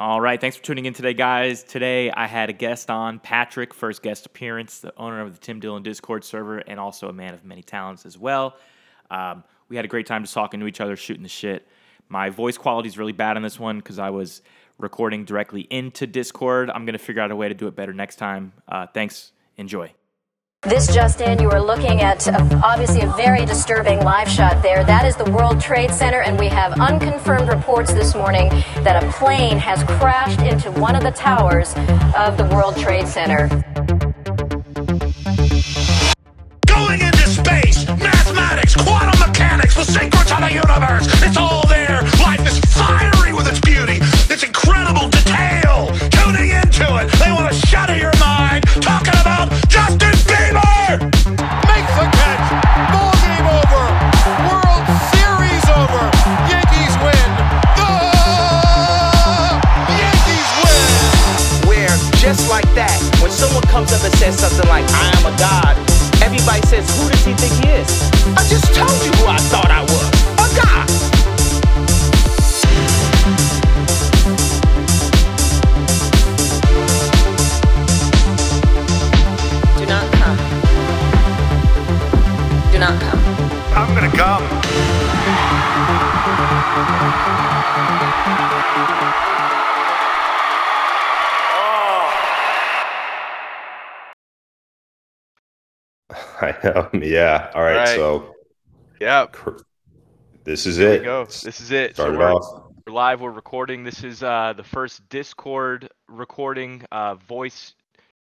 [0.00, 1.64] All right, thanks for tuning in today, guys.
[1.64, 5.58] Today I had a guest on, Patrick, first guest appearance, the owner of the Tim
[5.58, 8.56] Dillon Discord server, and also a man of many talents as well.
[9.10, 11.66] Um, we had a great time just talking to each other, shooting the shit.
[12.08, 14.40] My voice quality is really bad on this one because I was
[14.78, 16.70] recording directly into Discord.
[16.70, 18.52] I'm gonna figure out a way to do it better next time.
[18.68, 19.32] Uh, thanks.
[19.56, 19.97] Enjoy.
[20.62, 24.82] This just in, you are looking at uh, obviously a very disturbing live shot there.
[24.82, 28.48] That is the World Trade Center, and we have unconfirmed reports this morning
[28.82, 31.74] that a plane has crashed into one of the towers
[32.18, 33.46] of the World Trade Center.
[36.66, 41.06] Going into space, mathematics, quantum mechanics, the secrets of the universe.
[41.22, 42.02] It's all there.
[42.18, 45.86] Life is fiery with its beauty, its incredible detail.
[46.10, 48.10] Tuning into it, they want to shatter your
[63.78, 65.76] comes up and says something like, I am a god,
[66.24, 68.10] everybody says, Who does he think he is?
[68.36, 70.10] I just told you who I thought I was.
[70.42, 70.88] A god.
[79.78, 80.38] Do not come.
[82.72, 83.20] Do not come.
[83.76, 84.42] I'm gonna come.
[96.40, 97.02] I am.
[97.02, 97.50] Yeah.
[97.54, 97.76] All right.
[97.76, 97.88] Right.
[97.88, 98.36] So
[99.00, 99.26] Yeah,
[100.44, 101.04] this is there it.
[101.04, 101.24] go.
[101.24, 101.94] This is it.
[101.94, 102.62] Start so it we're, off.
[102.86, 103.20] we're live.
[103.20, 103.82] We're recording.
[103.82, 107.74] This is uh, the first Discord recording, uh, voice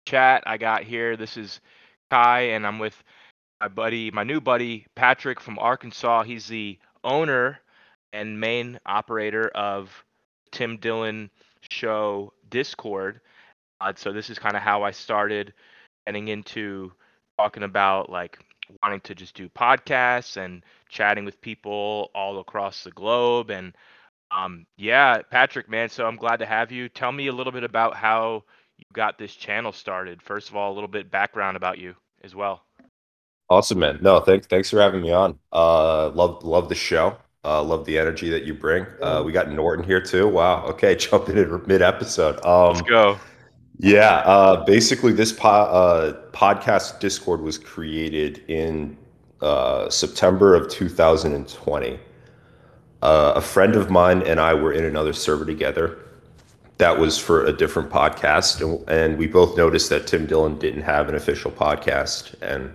[0.07, 1.19] chat I got here.
[1.19, 1.61] This is
[2.11, 3.05] Kai, and I'm with
[3.61, 6.23] my buddy, my new buddy Patrick from Arkansas.
[6.23, 7.61] He's the owner
[8.15, 9.91] and main operator of
[10.53, 11.31] Tim Dillon
[11.71, 13.21] Show Discord.
[13.83, 15.53] Uh, so this is kind of how I started
[16.07, 16.93] getting into
[17.39, 18.39] talking about like
[18.83, 23.75] wanting to just do podcasts and chatting with people all across the globe and
[24.37, 27.65] um yeah patrick man so i'm glad to have you tell me a little bit
[27.65, 28.43] about how
[28.79, 32.35] you got this channel started first of all a little bit background about you as
[32.35, 32.63] well
[33.49, 33.99] Awesome, man.
[34.03, 34.49] No, thanks.
[34.49, 35.39] Thanks for having me on.
[35.53, 37.17] Uh, love love the show.
[37.45, 38.85] Uh, love the energy that you bring.
[39.01, 40.27] Uh, we got Norton here too.
[40.27, 40.67] Wow.
[40.67, 42.45] Okay, jumping in mid episode.
[42.45, 43.21] Um, let's go
[43.79, 48.97] Yeah, uh, basically, this po- uh, podcast Discord was created in
[49.43, 52.01] uh, September of 2020.
[53.03, 55.99] Uh, a friend of mine and I were in another server together.
[56.79, 60.83] That was for a different podcast, and, and we both noticed that Tim Dillon didn't
[60.83, 62.73] have an official podcast, and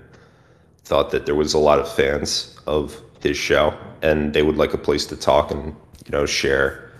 [0.83, 4.73] thought that there was a lot of fans of his show, and they would like
[4.73, 5.67] a place to talk and
[6.05, 6.90] you know share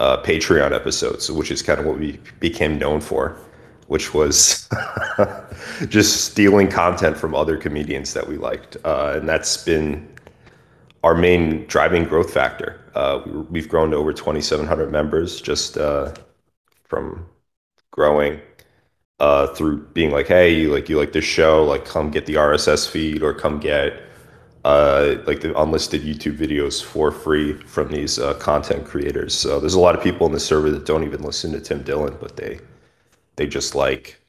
[0.00, 3.36] uh, Patreon episodes, which is kind of what we became known for,
[3.86, 4.68] which was
[5.88, 8.78] just stealing content from other comedians that we liked.
[8.82, 10.08] Uh, and that's been
[11.04, 12.80] our main driving growth factor.
[12.94, 16.12] Uh, we, we've grown to over 2,700 members just uh,
[16.84, 17.26] from
[17.90, 18.40] growing
[19.18, 22.34] uh, through being like, hey, you like you like this show, like come get the
[22.34, 24.02] RSS feed or come get
[24.64, 29.34] uh, like the unlisted YouTube videos for free from these uh, content creators.
[29.34, 31.82] So there's a lot of people in the server that don't even listen to Tim
[31.82, 32.60] Dillon, but they
[33.36, 34.20] they just like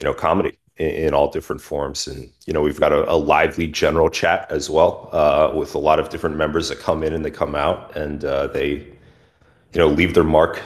[0.00, 2.06] you know comedy in, in all different forms.
[2.06, 5.78] And you know we've got a, a lively general chat as well uh, with a
[5.78, 8.86] lot of different members that come in and they come out and uh, they
[9.72, 10.60] you know leave their mark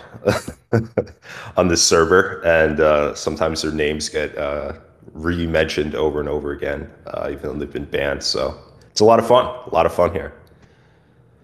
[1.56, 4.72] on the server and uh, sometimes their names get uh,
[5.14, 8.22] re-mentioned over and over again uh, even though they've been banned.
[8.22, 8.58] So
[8.91, 10.34] it's a lot of fun a lot of fun here.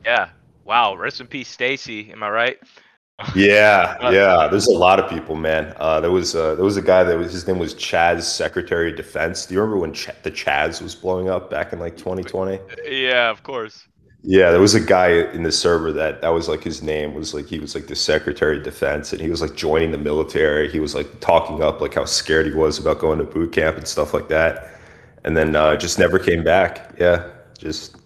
[0.04, 0.30] Yeah.
[0.64, 0.94] Wow.
[0.96, 2.12] Rest in peace stacy.
[2.12, 2.58] Am i right?
[3.34, 4.10] Yeah.
[4.10, 4.48] Yeah.
[4.48, 5.74] There's a lot of people man.
[5.76, 8.90] Uh, there was uh, there was a guy that was his name was chaz secretary
[8.90, 9.46] of defense.
[9.46, 13.30] Do you remember when Ch- the chaz was blowing up back in like 2020 yeah
[13.30, 13.86] of course
[14.22, 17.32] Yeah, there was a guy in the server that that was like his name was
[17.32, 20.70] like he was like the Secretary of Defense and he was like joining the military.
[20.70, 23.78] He was like talking up like how scared he was about going to boot camp
[23.78, 24.78] and stuff like that.
[25.24, 26.94] And then uh, just never came back.
[26.98, 27.96] Yeah, just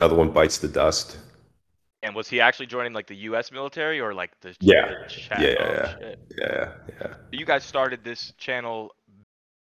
[0.00, 1.18] another one bites the dust.
[2.02, 4.86] and was he actually joining like the us military or like the Yeah.
[5.02, 5.40] the chat?
[5.40, 6.14] Yeah, Oh, yeah.
[6.38, 7.14] Yeah, yeah.
[7.32, 8.94] you guys started this channel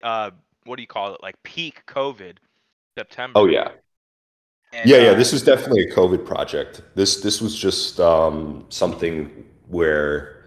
[0.02, 0.30] uh
[0.64, 2.38] what do you call it like peak covid
[2.98, 3.68] september Oh yeah.
[4.72, 5.10] And, Yeah, yeah.
[5.10, 6.82] uh, This was definitely a COVID project.
[6.94, 9.30] This this was just um, something
[9.68, 10.44] where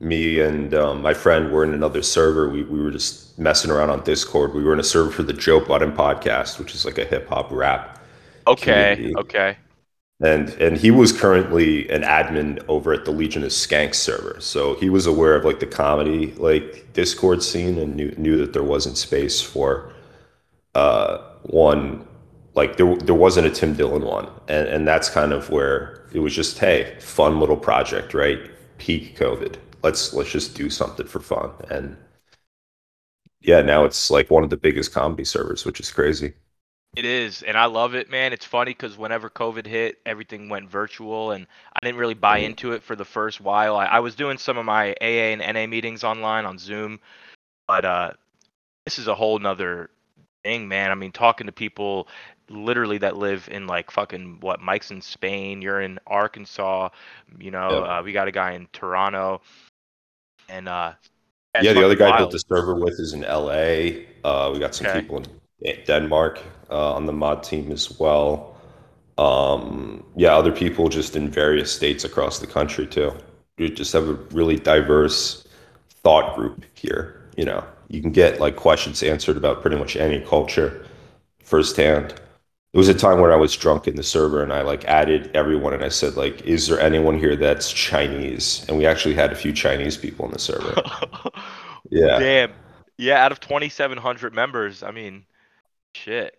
[0.00, 2.48] me and um, my friend were in another server.
[2.48, 4.54] We we were just messing around on Discord.
[4.54, 7.28] We were in a server for the Joe Budden podcast, which is like a hip
[7.28, 8.00] hop rap.
[8.46, 9.16] okay community.
[9.16, 9.56] okay
[10.20, 14.74] and and he was currently an admin over at the Legion of Skanks server, so
[14.76, 18.62] he was aware of like the comedy like Discord scene and knew knew that there
[18.62, 19.92] wasn't space for
[20.74, 22.06] uh one
[22.54, 26.20] like there there wasn't a Tim Dillon one, and and that's kind of where it
[26.20, 28.40] was just hey fun little project right
[28.78, 31.96] peak COVID let's let's just do something for fun and
[33.40, 36.34] yeah now it's like one of the biggest comedy servers which is crazy
[36.94, 38.32] It is, and I love it, man.
[38.34, 42.46] It's funny because whenever COVID hit, everything went virtual, and I didn't really buy Mhm.
[42.46, 43.76] into it for the first while.
[43.76, 47.00] I, I was doing some of my AA and NA meetings online on Zoom,
[47.68, 48.12] but uh,
[48.86, 49.90] this is a whole nother
[50.44, 50.90] thing, man.
[50.90, 52.08] I mean, talking to people
[52.48, 56.90] literally that live in like fucking what Mike's in Spain, you're in Arkansas,
[57.38, 57.84] you know, Yep.
[57.84, 59.40] uh, we got a guy in Toronto,
[60.48, 60.92] and uh,
[61.58, 64.74] yeah the other guy I built the server with is in LA uh we got
[64.74, 65.02] some Okay.
[65.02, 65.22] people
[65.60, 66.40] in Denmark
[66.70, 68.56] uh, on the mod team as well
[69.18, 73.12] um yeah other people just in various states across the country too
[73.58, 75.46] we just have a really diverse
[76.02, 77.62] thought group here you know
[77.92, 80.86] you can get like questions answered about pretty much any culture
[81.44, 82.14] firsthand
[82.72, 85.30] there was a time where I was drunk in the server and I like added
[85.34, 89.32] everyone and I said like is there anyone here that's Chinese and we actually had
[89.32, 90.82] a few Chinese people in the server
[91.90, 92.52] yeah Damn.
[92.98, 95.26] Yeah, out of 2,700 members, I mean,
[95.94, 96.38] shit.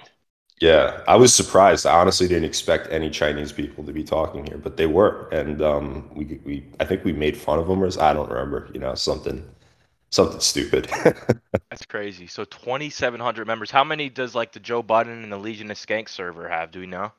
[0.61, 1.85] Yeah, I was surprised.
[1.85, 5.61] I honestly didn't expect any Chinese people to be talking here, but they were, and
[5.61, 8.69] um, we we I think we made fun of them, or I don't remember.
[8.73, 9.44] You know, something
[10.13, 10.89] something stupid.
[11.69, 12.27] That's crazy.
[12.27, 13.71] So 2,700 members.
[13.71, 16.71] How many does like the Joe Budden and the Legion of Skank server have?
[16.71, 17.12] Do we know?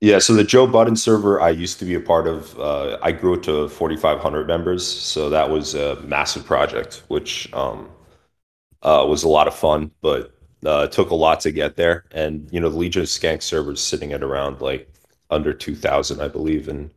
[0.00, 2.58] yeah, so the Joe Budden server I used to be a part of.
[2.58, 7.90] Uh, I grew it to 4,500 members, so that was a massive project, which um,
[8.82, 10.34] uh, was a lot of fun, but
[10.64, 12.04] uh, it took a lot to get there.
[12.12, 14.90] And you know, the Legion of Skank server is sitting at around like
[15.30, 16.90] under 2,000, I believe, and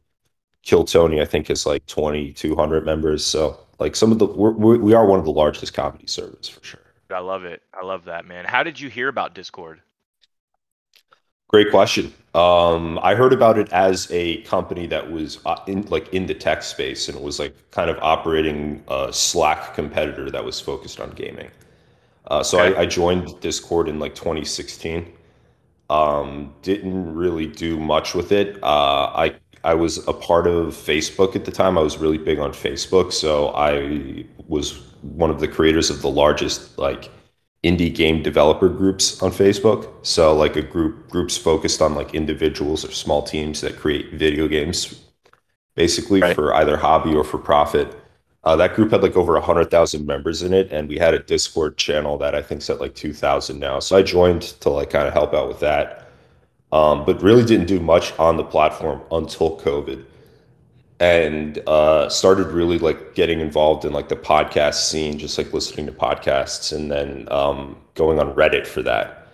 [0.64, 3.26] Kill Tony, I think, is like 2,200 members.
[3.26, 6.64] So, like, some of the we're, we are one of the largest comedy servers for
[6.64, 6.82] sure.
[7.10, 7.62] I love it.
[7.74, 8.44] I love that, man.
[8.44, 9.82] How did you hear about Discord?
[11.50, 12.12] Great question.
[12.34, 16.34] Um, I heard about it as a company that was uh, in like in the
[16.34, 21.00] tech space and it was like kind of operating a Slack competitor that was focused
[21.00, 21.52] on gaming.
[22.28, 22.76] Uh, so Okay.
[22.76, 25.14] I, I joined Discord in like 2016.
[25.90, 28.64] Um, didn't really do much with it.
[28.64, 31.78] Uh, I I was a part of Facebook at the time.
[31.78, 36.10] I was really big on Facebook, so I was one of the creators of the
[36.10, 37.10] largest like
[37.64, 39.90] indie game developer groups on Facebook.
[40.06, 44.48] So like a group groups focused on like individuals or small teams that create video
[44.50, 45.00] games,
[45.76, 46.36] basically Right.
[46.36, 47.96] for either hobby or for profit.
[48.44, 51.78] Uh, that group had like over 100,000 members in it, and we had a Discord
[51.78, 53.80] channel that I think's at like 2,000 now.
[53.80, 56.03] So I joined to like kind of help out with that,
[56.74, 60.04] um, but really didn't do much on the platform until COVID,
[61.00, 65.86] and uh, started really like getting involved in like the podcast scene, just like listening
[65.86, 69.28] to podcasts, and then um, going on Reddit for that.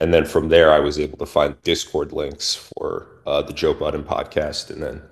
[0.00, 3.74] And then from there, I was able to find Discord links for uh, the Joe
[3.74, 5.02] Budden podcast, and then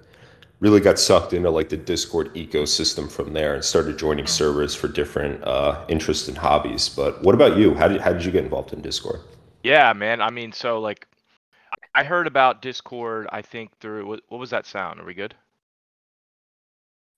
[0.61, 4.88] really got sucked into like the Discord ecosystem from there and started joining servers for
[4.88, 6.88] different uh, interests and hobbies.
[6.88, 7.75] But what about you?
[7.75, 9.21] How did how did you get involved in Discord?
[9.62, 10.23] Yeah, man.
[10.23, 11.06] I mean, so like,
[11.99, 13.27] I heard about Discord.
[13.33, 15.00] I think through what, what was that sound?
[15.00, 15.35] Are we good?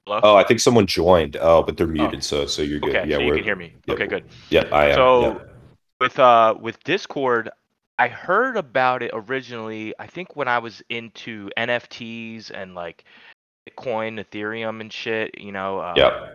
[0.06, 0.20] Hello.
[0.22, 1.36] Oh, I think someone joined.
[1.38, 2.96] Oh, but they're muted, so so you're good.
[2.96, 3.06] okay.
[3.06, 3.74] yeah, so you we're can hear me.
[3.84, 4.24] yeah, okay, good.
[4.48, 4.94] Yeah, I am.
[4.94, 5.38] So yeah.
[6.00, 7.50] with uh with Discord,
[7.98, 9.92] I heard about it originally.
[9.98, 13.04] I think when I was into NFTs and like
[13.68, 15.38] Bitcoin, Ethereum, and shit.
[15.38, 15.82] You know.
[15.82, 16.30] Um, yeah,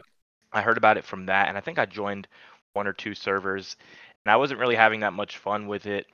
[0.54, 2.28] I heard about it from that, and I think I joined
[2.74, 3.76] one or two servers,
[4.24, 6.06] and I wasn't really having that much fun with it.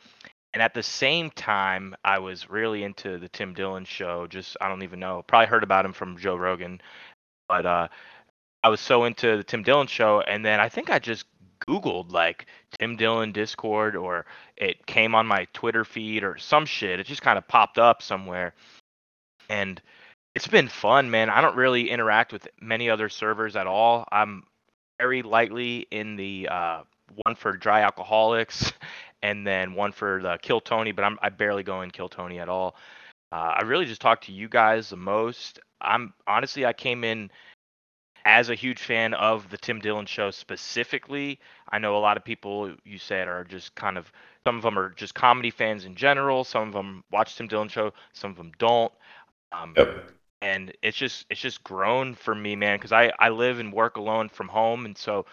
[0.53, 4.27] And at the same time, I was really into the Tim Dillon show.
[4.27, 5.23] Just I don't even know.
[5.27, 6.81] Probably heard about him from Joe Rogan,
[7.47, 7.87] but uh,
[8.63, 11.25] I was so into the Tim Dillon show, and then I think I just
[11.67, 12.47] Googled like
[12.79, 14.25] Tim Dillon Discord, or
[14.57, 16.99] it came on my Twitter feed or some shit.
[16.99, 18.53] It just kind of popped up somewhere,
[19.49, 19.81] and
[20.35, 21.29] it's been fun, man.
[21.29, 24.05] I don't really interact with many other servers at all.
[24.11, 24.43] I'm
[24.99, 26.83] very lightly in the uh,
[27.23, 28.71] one for dry alcoholics,
[29.23, 32.39] and then one for the Kill Tony, but I'm I barely go in Kill Tony
[32.39, 32.75] at all.
[33.31, 35.59] Uh, I really just talk to you guys the most.
[35.79, 37.31] I'm honestly I came in
[38.25, 41.39] as a huge fan of the Tim Dillon show specifically.
[41.71, 44.11] I know a lot of people you said are just kind of
[44.45, 46.43] some of them are just comedy fans in general.
[46.43, 48.91] Some of them watch Tim Dillon show, some of them don't.
[49.51, 50.11] Um, Yep.
[50.41, 52.77] and it's just it's just grown for me, man.
[52.77, 55.25] Because I I live and work alone from home, and so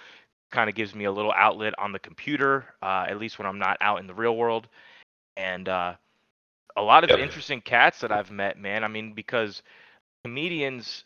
[0.50, 3.59] kind of gives me a little outlet on the computer, uh, at least when I'm
[3.59, 4.69] not out in the real world.
[5.37, 5.95] And uh,
[6.76, 7.19] a lot of Yep.
[7.19, 8.85] interesting cats that I've met, man.
[8.85, 9.62] I mean, because
[10.25, 11.05] comedians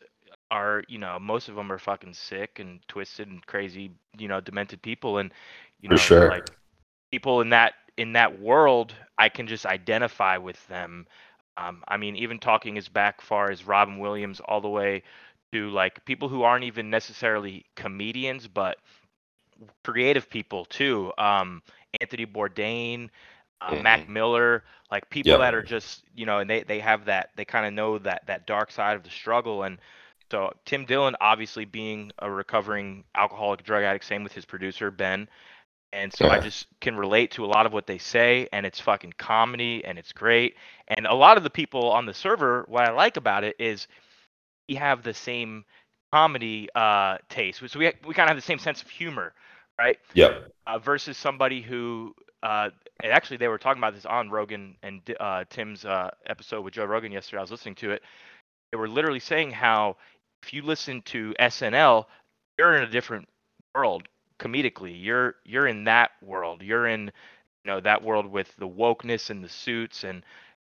[0.51, 4.41] are, you know, most of them are fucking sick and twisted and crazy, you know,
[4.41, 5.33] demented people, and
[5.81, 6.29] you know, sure.
[6.29, 6.45] like
[7.11, 11.07] people in that in that world, I can just identify with them.
[11.57, 15.03] Um, I mean, even talking as back far as Robin Williams, all the way
[15.53, 18.79] to like people who aren't even necessarily comedians, but
[19.85, 21.13] creative people too.
[21.19, 21.63] Um,
[22.01, 23.11] Anthony Bourdain,
[23.61, 25.39] uh, Mac Miller, like people Yep.
[25.39, 28.27] that are just you know, and they they have that they kind of know that
[28.27, 29.63] that dark side of the struggle.
[29.65, 29.79] And
[30.31, 35.29] so Tim Dillon, obviously being a recovering alcoholic drug addict, same with his producer Ben.
[35.93, 38.81] And so I just can relate to a lot of what they say, and it's
[38.81, 40.57] fucking comedy, and it's great.
[40.89, 43.87] And a lot of the people on the server, what I like about it is
[44.69, 45.65] we have the same
[46.13, 47.61] comedy uh, taste.
[47.69, 49.35] So we we kind of have the same sense of humor,
[49.79, 49.99] right?
[50.15, 50.53] Yep.
[50.67, 52.71] uh, versus somebody who uh,
[53.03, 56.75] and actually they were talking about this on Rogan and uh, Tim's uh, episode with
[56.75, 57.39] Joe Rogan yesterday.
[57.39, 58.03] I was listening to it.
[58.73, 59.97] They were literally saying how
[60.43, 62.07] if you listen to SNL,
[62.59, 63.29] you're in a different
[63.75, 64.09] world
[64.41, 64.95] comedically.
[65.03, 66.63] You're you're in that world.
[66.63, 67.07] You're in
[67.65, 70.25] you know that world with the wokeness and the suits and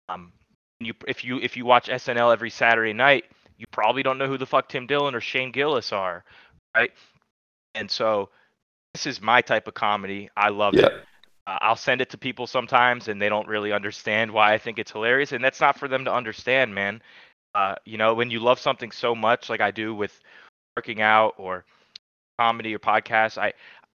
[0.08, 0.32] um
[0.80, 3.24] you if you if you watch SNL every Saturday night,
[3.58, 6.24] you probably don't know who the fuck Tim Dillon or Shane Gillis are,
[6.76, 6.92] right?
[7.74, 8.30] And so
[8.94, 10.30] this is my type of comedy.
[10.36, 10.86] I love Yeah.
[10.86, 10.92] it.
[11.46, 14.78] Uh, I'll send it to people sometimes, and they don't really understand why I think
[14.78, 17.02] it's hilarious, and that's not for them to understand, man.
[17.54, 20.18] Uh, you know, when you love something so much, like I do with
[20.76, 21.64] working out or
[22.38, 23.52] comedy or podcasts, I,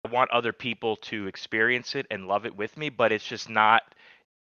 [0.04, 3.48] I want other people to experience it and love it with me, but it's just
[3.48, 3.82] not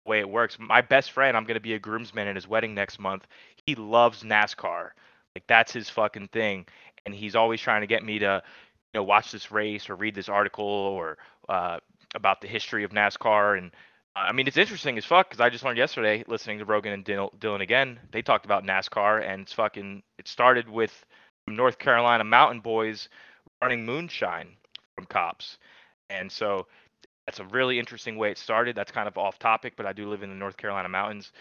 [0.06, 0.58] the way it works.
[0.60, 3.28] My best friend, I'm going to be a groomsman in his wedding next month.
[3.66, 4.90] He loves NASCAR.
[5.36, 6.66] Like that's his fucking thing,
[7.06, 8.42] and he's always trying to get me to,
[8.94, 11.18] know, watch this race or read this article or
[11.50, 11.80] uh,
[12.16, 13.58] about the history of NASCAR.
[13.58, 13.72] And
[14.16, 16.94] uh, I mean, it's interesting as fuck because I just learned yesterday listening to Rogan
[16.94, 18.00] and Dillon again.
[18.12, 20.04] They talked about NASCAR, and it's fucking.
[20.18, 21.06] It started with
[21.48, 23.10] North Carolina mountain boys
[23.62, 24.50] running moonshine
[24.96, 25.58] from cops,
[26.10, 26.68] and so
[27.26, 28.76] that's a really interesting way it started.
[28.76, 31.32] That's kind of off topic, but I do live in the North Carolina mountains.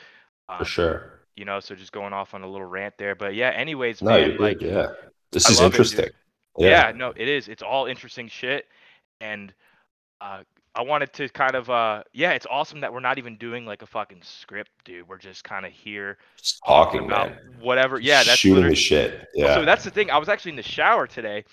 [0.49, 1.21] For Um, sure.
[1.37, 3.15] You know, so just going off on a little rant there.
[3.15, 4.61] But yeah, anyways, No, man, you like.
[4.61, 4.88] Yeah.
[5.33, 6.15] This I is interesting it,
[6.58, 6.68] interesting.
[6.68, 6.92] yeah.
[6.96, 7.48] no, it is.
[7.48, 8.66] It's all interesting shit,
[9.20, 9.52] and
[10.20, 10.42] uh,
[10.75, 13.82] I wanted to kind of uh, yeah, it's awesome that we're not even doing like
[13.82, 15.08] a fucking script, dude.
[15.08, 17.38] We're just kind of here Just talking, about man.
[17.60, 17.98] whatever.
[17.98, 19.26] Yeah, that's shooting the shit.
[19.34, 19.54] Yeah.
[19.54, 20.10] so that's the thing.
[20.10, 21.44] I was actually in the shower today,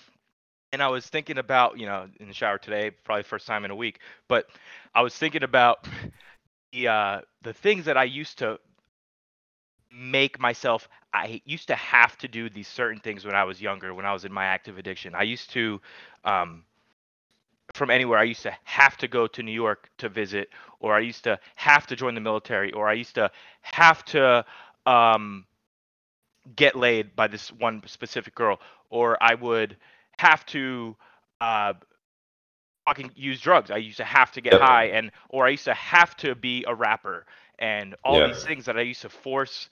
[0.72, 3.70] and I was thinking about you know in the shower today, probably first time in
[3.70, 4.00] a week.
[4.28, 4.46] But
[4.94, 5.88] I was thinking about
[6.72, 8.58] the uh, the things that I used to
[9.90, 10.88] make myself.
[11.14, 14.12] I used to have to do these certain things when I was younger, when I
[14.14, 15.14] was in my active addiction.
[15.14, 15.80] I used to.
[16.24, 16.64] Um,
[17.74, 18.18] from anywhere.
[18.18, 21.38] I used to have to go to New York to visit, or I used to
[21.56, 23.30] have to join the military, or I used to
[23.62, 24.44] have to
[24.86, 25.46] um,
[26.56, 29.76] get laid by this one specific girl, or I would
[30.18, 30.96] have to
[31.40, 31.74] uh,
[32.86, 33.70] fucking use drugs.
[33.70, 34.62] I used to have to get Yep.
[34.62, 37.26] high, and or I used to have to be a rapper,
[37.58, 39.68] and all these things that I used to force.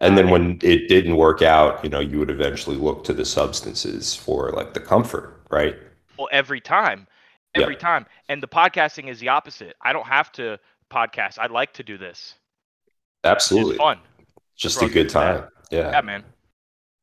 [0.00, 3.24] And then when it didn't work out, you know, you would eventually look to the
[3.24, 5.76] substances for like the comfort, right?
[6.18, 7.06] Well, every time,
[7.56, 7.62] Yeah.
[7.62, 9.74] every time, and the podcasting is the opposite.
[9.82, 10.58] I don't have to
[10.92, 11.38] podcast.
[11.38, 12.34] I like to do this.
[13.24, 13.72] Absolutely.
[13.76, 13.98] It's fun.
[14.56, 15.44] Just a good time.
[15.70, 15.90] Yeah.
[15.92, 16.24] Yeah, man.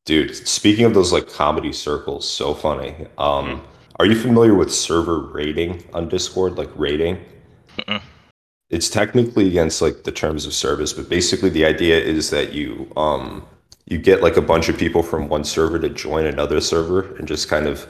[0.04, 2.94] Dude, speaking of those like comedy circles, so funny.
[3.18, 3.64] Um, Mm-hmm.
[4.00, 6.56] are you familiar with server raiding on Discord?
[6.58, 7.18] Like raiding?
[7.78, 8.02] Mm-mm.
[8.72, 12.90] It's technically against like the terms of service, but basically the idea is that you
[12.96, 13.46] um
[13.86, 17.28] you get like a bunch of people from one server to join another server and
[17.28, 17.86] just kind of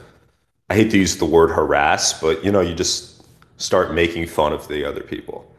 [0.69, 3.25] I hate to use the word harass, but you know, you just
[3.57, 5.49] start making fun of the other people.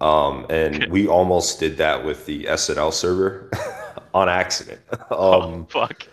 [0.00, 3.50] Um, and we almost did that with the SNL server
[4.14, 4.80] on accident.
[4.92, 6.06] Um, oh, fuck.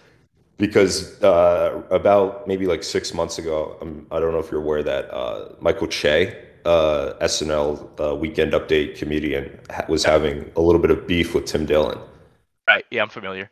[0.58, 4.84] because uh, about maybe like six months ago, um, I don't know if you're aware
[4.84, 6.38] that uh, Michael Che,
[6.68, 11.46] uh, SNL uh, Weekend Update comedian, ha- was having a little bit of beef with
[11.46, 11.98] Tim Dillon.
[12.68, 12.86] Right.
[12.92, 13.50] Yeah, I'm familiar.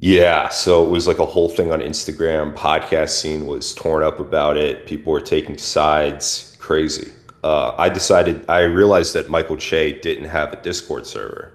[0.00, 2.54] Yeah, so it was like a whole thing on Instagram.
[2.54, 4.86] Podcast scene was torn up about it.
[4.86, 6.56] People were taking sides.
[6.58, 7.12] Crazy.
[7.44, 8.44] Uh, I decided.
[8.48, 11.52] I realized that Michael Che didn't have a Discord server,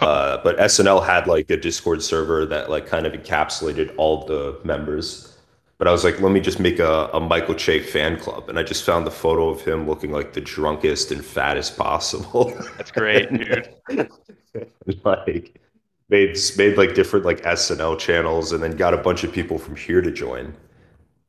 [0.00, 4.58] uh, but SNL had like a Discord server that like kind of encapsulated all the
[4.64, 5.33] members.
[5.78, 8.58] But I was like, let me just make a, a Michael Che fan club, and
[8.58, 12.52] I just found the photo of him looking like the drunkest and fattest possible.
[12.76, 13.68] That's great, dude.
[15.04, 15.60] like
[16.08, 19.76] made made like different like SNL channels and then got a bunch of people from
[19.76, 20.54] here to join.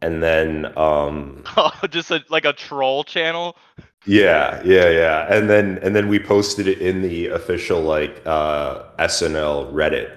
[0.02, 3.58] And then um Oh, just a, like a troll channel.
[4.06, 5.34] Yeah, yeah, yeah.
[5.34, 10.16] And then and then we posted it in the official like uh SNL Reddit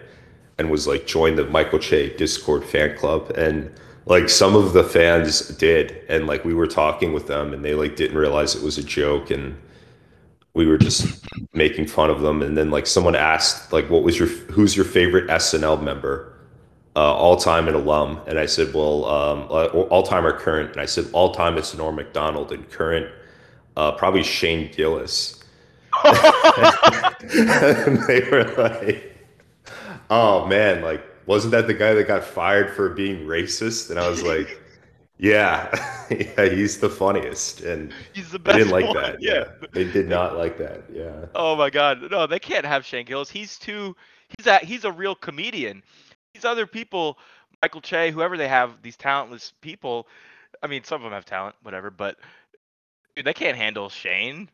[0.59, 3.73] and was like join the Michael Che Discord fan club and
[4.09, 7.75] like some of the fans did and like we were talking with them and they
[7.75, 9.55] like didn't realize it was a joke and
[10.55, 12.43] we were just making fun of them.
[12.43, 16.35] And then like someone asked like what was your who's your favorite SNL member?
[16.97, 18.21] Uh, all time and alum.
[18.27, 19.47] And I said well um,
[19.91, 20.73] all time or current.
[20.73, 23.13] And I said all time it's Norm Macdonald and current
[23.77, 25.45] uh, probably Shane Gillis.
[27.31, 29.17] And they were like
[30.11, 34.09] oh man like wasn't that the guy that got fired for being racist and I
[34.09, 34.61] was like
[35.19, 35.69] yeah,
[36.11, 38.55] yeah, he's the funniest, and He's the best.
[38.55, 39.21] they didn't like one, that.
[39.21, 39.45] yeah.
[39.61, 40.85] Yeah, they did not like that.
[40.93, 42.11] Yeah, Oh my god.
[42.11, 43.31] No, they can't have Shane Gillis.
[43.31, 43.97] He's too
[44.37, 45.83] he's a he's a real comedian.
[46.35, 47.19] These other people,
[47.63, 50.07] Michael Che, whoever they have, these talentless people,
[50.63, 52.17] I mean some of them have talent, whatever, but
[53.17, 54.49] dude, they can't handle Shane.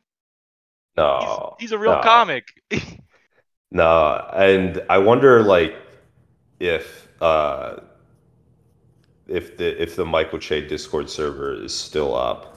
[0.96, 2.46] He's, no, he's a real no, comic.
[3.70, 5.76] no, and I wonder like
[6.64, 7.80] if uh
[9.26, 12.50] if the if the Michael Che Discord server is still up.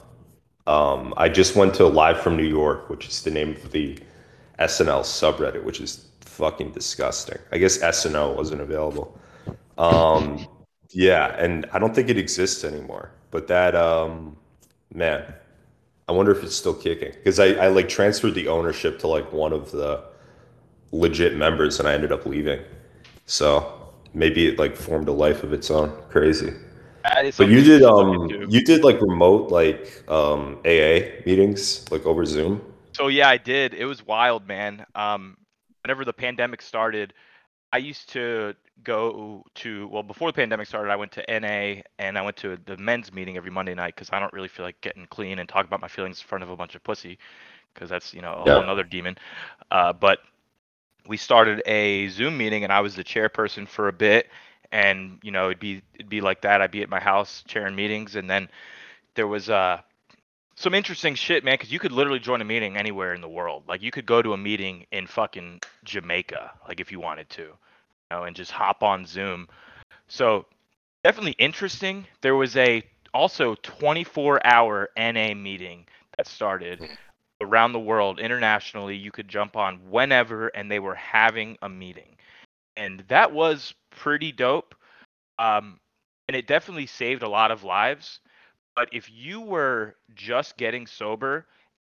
[0.66, 3.98] Um, I just went to Live from New York, which is the name of the
[4.58, 7.38] SNL subreddit, which is fucking disgusting.
[7.52, 9.18] I guess SNL wasn't available.
[9.78, 10.46] Um,
[10.90, 13.12] yeah, and I don't think it exists anymore.
[13.30, 14.36] But that, um,
[14.92, 15.32] man,
[16.06, 19.32] I wonder if it's still kicking because I, I like transferred the ownership to like
[19.32, 20.04] one of the
[20.92, 22.60] legit members, and I ended up leaving.
[23.24, 23.77] So
[24.14, 25.90] maybe it like formed a life of its own.
[26.10, 26.52] Crazy.
[27.36, 32.60] But you did um you did like remote like um AA meetings like over Zoom.
[32.94, 33.74] So yeah, I did.
[33.74, 34.84] It was wild, man.
[34.94, 35.36] Um,
[35.82, 37.14] whenever the pandemic started,
[37.72, 42.18] I used to go to well before the pandemic started, I went to NA and
[42.18, 44.80] I went to the men's meeting every Monday night because I don't really feel like
[44.80, 47.18] getting clean and talk about my feelings in front of a bunch of pussy
[47.74, 48.54] because that's you know a Yeah.
[48.54, 49.16] whole another demon.
[49.70, 50.20] Uh, but
[51.08, 54.28] we started a Zoom meeting and I was the chairperson for a bit,
[54.70, 56.60] and you know it'd be it'd be like that.
[56.60, 58.48] I'd be at my house chairing meetings, and then
[59.14, 59.80] there was uh
[60.54, 63.62] some interesting shit, man, because you could literally join a meeting anywhere in the world.
[63.68, 67.42] Like you could go to a meeting in fucking Jamaica, like if you wanted to,
[67.42, 67.56] you
[68.10, 69.48] know, and just hop on Zoom.
[70.08, 70.46] So
[71.04, 72.06] definitely interesting.
[72.20, 72.82] There was a
[73.14, 76.86] also 24 hour NA meeting that started
[77.40, 78.96] around the world internationally.
[78.96, 82.16] You could jump on whenever, and they were having a meeting,
[82.76, 84.74] and that was pretty dope.
[85.38, 85.78] Um,
[86.28, 88.20] and it definitely saved a lot of lives.
[88.76, 91.46] But if you were just getting sober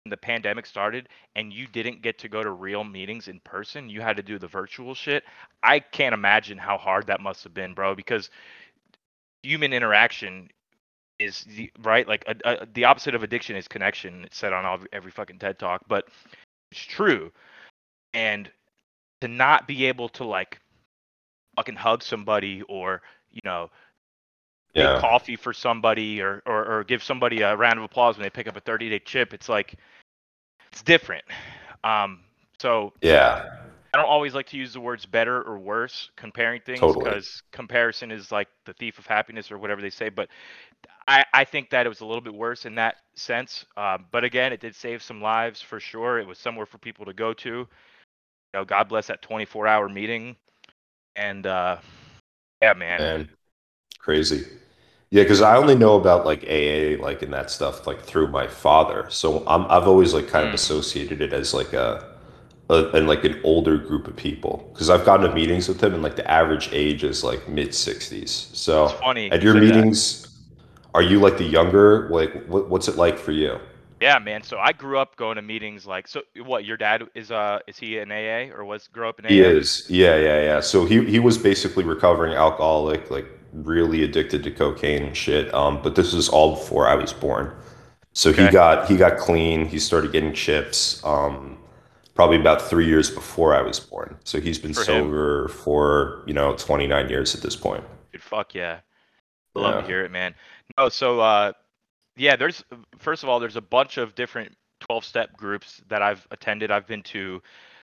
[0.03, 3.89] when the pandemic started and you didn't get to go to real meetings in person,
[3.89, 5.23] you had to do the virtual shit.
[5.61, 8.31] I can't imagine how hard that must have been, bro, because
[9.43, 10.49] human interaction
[11.21, 14.23] is the right like a, a, the opposite of addiction is connection.
[14.25, 16.07] It's said on all, every fucking TED talk, but
[16.71, 17.31] it's true.
[18.13, 18.49] And
[19.21, 20.59] to not be able to like
[21.55, 23.69] fucking hug somebody or you know
[24.75, 28.29] make coffee for somebody or, or or give somebody a round of applause when they
[28.29, 29.75] pick up a 30 day chip it's like
[30.71, 31.25] it's different
[31.83, 32.21] um
[32.59, 33.60] so Yeah.
[33.93, 36.95] I don't always like to use the words better or worse comparing things Totally.
[36.95, 40.29] because comparison is like the thief of happiness or whatever they say but
[41.07, 44.23] i i think that it was a little bit worse in that sense um, but
[44.23, 47.33] again it did save some lives for sure it was somewhere for people to go
[47.33, 47.67] to you
[48.53, 50.35] know god bless that 24 hour meeting
[51.15, 51.77] and uh
[52.61, 53.29] yeah man Man.
[53.99, 54.45] Crazy.
[55.11, 58.47] Yeah, because I only know about like AA like and that stuff like through my
[58.47, 59.07] father.
[59.11, 60.55] So I'm I've always like kind of Mm.
[60.55, 62.10] associated it as like a,
[62.71, 65.93] a and like an older group of people because I've gone to meetings with him
[65.93, 68.55] and like the average age is like mid 60s.
[68.55, 69.87] So It's funny at your said that.
[69.87, 70.39] meetings,
[70.93, 72.09] are you like the younger?
[72.09, 73.59] Like what, what's it like for you?
[74.01, 74.43] Yeah, man.
[74.43, 76.23] So I grew up going to meetings like so.
[76.43, 77.31] What your dad is?
[77.31, 79.29] Uh, is he an AA or was grow up in AA?
[79.29, 79.85] He is.
[79.89, 80.59] Yeah, yeah, yeah.
[80.59, 85.53] So he he was basically recovering alcoholic, like really addicted to cocaine and shit.
[85.53, 87.53] Um, but this was all before I was born.
[88.13, 89.65] So he got he got clean.
[89.67, 91.03] He started getting chips.
[91.05, 91.57] Um,
[92.13, 94.17] probably about three years before I was born.
[94.23, 94.85] So he's been For him.
[94.85, 97.83] sober for you know 29 years at this point.
[98.11, 98.79] Dude, fuck yeah.
[99.55, 99.81] Love Yeah.
[99.81, 100.33] to hear it, man.
[100.77, 101.51] No, so uh,
[102.15, 102.35] yeah.
[102.35, 102.63] There's
[102.99, 106.71] first of all, there's a bunch of different 12 step groups that I've attended.
[106.71, 107.41] I've been to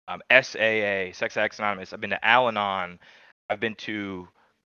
[0.08, 1.94] um, SAA, Sex Addicts Anonymous.
[1.94, 3.00] I've been to Al-Anon.
[3.50, 4.28] I've been to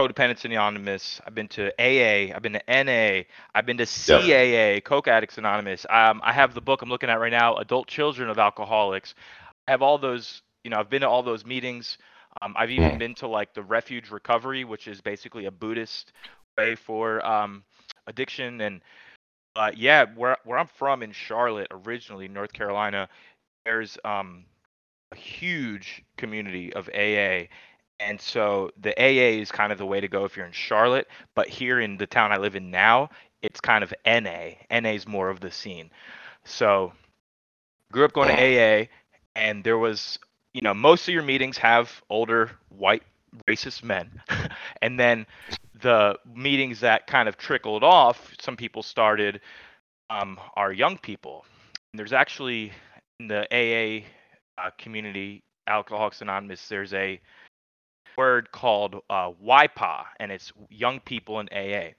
[0.07, 1.21] Codependence Anonymous.
[1.25, 2.35] I've been to AA.
[2.35, 3.23] I've been to NA.
[3.55, 5.85] I've been to CAA, Coke Addicts Anonymous.
[5.89, 9.15] Um, I have the book I'm looking at right now, Adult Children of Alcoholics.
[9.67, 10.41] I have all those.
[10.63, 11.97] You know, I've been to all those meetings.
[12.41, 12.99] Um, I've even Mm.
[12.99, 16.13] been to like the Refuge Recovery, which is basically a Buddhist
[16.57, 17.63] way for um,
[18.07, 18.81] addiction and
[19.55, 23.09] Uh, yeah, where where I'm from in Charlotte, originally North Carolina,
[23.65, 24.45] there's um
[25.11, 27.47] a huge community of AA,
[28.07, 31.07] and so the AA is kind of the way to go if you're in Charlotte.
[31.35, 33.09] But here in the town I live in now,
[33.41, 34.51] it's kind of NA.
[34.71, 35.89] NA is more of the scene.
[36.45, 36.93] So
[37.91, 38.87] grew up going to AA,
[39.35, 40.19] and there was,
[40.53, 43.03] you know, most of your meetings have older white
[43.47, 44.21] racist men,
[44.81, 45.25] and then
[45.81, 49.41] the meetings that kind of trickled off, some people started,
[50.09, 51.45] um, are young people.
[51.91, 52.71] And there's actually
[53.19, 54.05] in the AA
[54.61, 57.19] uh, community, Alcoholics Anonymous, there's a
[58.17, 61.91] word called uh, YPA, and it's Young People in AA.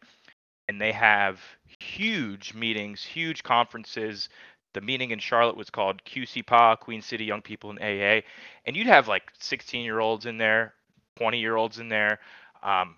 [0.69, 1.41] And they have
[1.79, 4.29] huge meetings, huge conferences.
[4.73, 8.23] The meeting in Charlotte was called QCPA, Queen City Young People in AA.
[8.65, 10.75] And you'd have like 16 year olds in there,
[11.17, 12.19] 20 year olds in there,
[12.63, 12.97] um,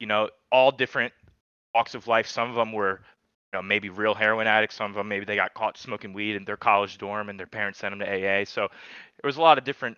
[0.00, 1.12] you know, all different
[1.74, 2.26] walks of life.
[2.26, 3.00] Some of them were
[3.56, 4.76] know, maybe real heroin addicts.
[4.76, 7.46] Some of them maybe they got caught smoking weed in their college dorm and their
[7.46, 8.44] parents sent them to AA.
[8.44, 9.96] So there was a lot of different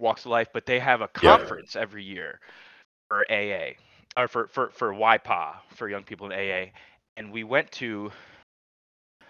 [0.00, 1.38] walks of life, but they have a Yeah.
[1.38, 2.40] conference every year
[3.08, 3.76] for AA
[4.16, 6.72] or for for for YPA for young people in AA,
[7.16, 8.10] and we went to.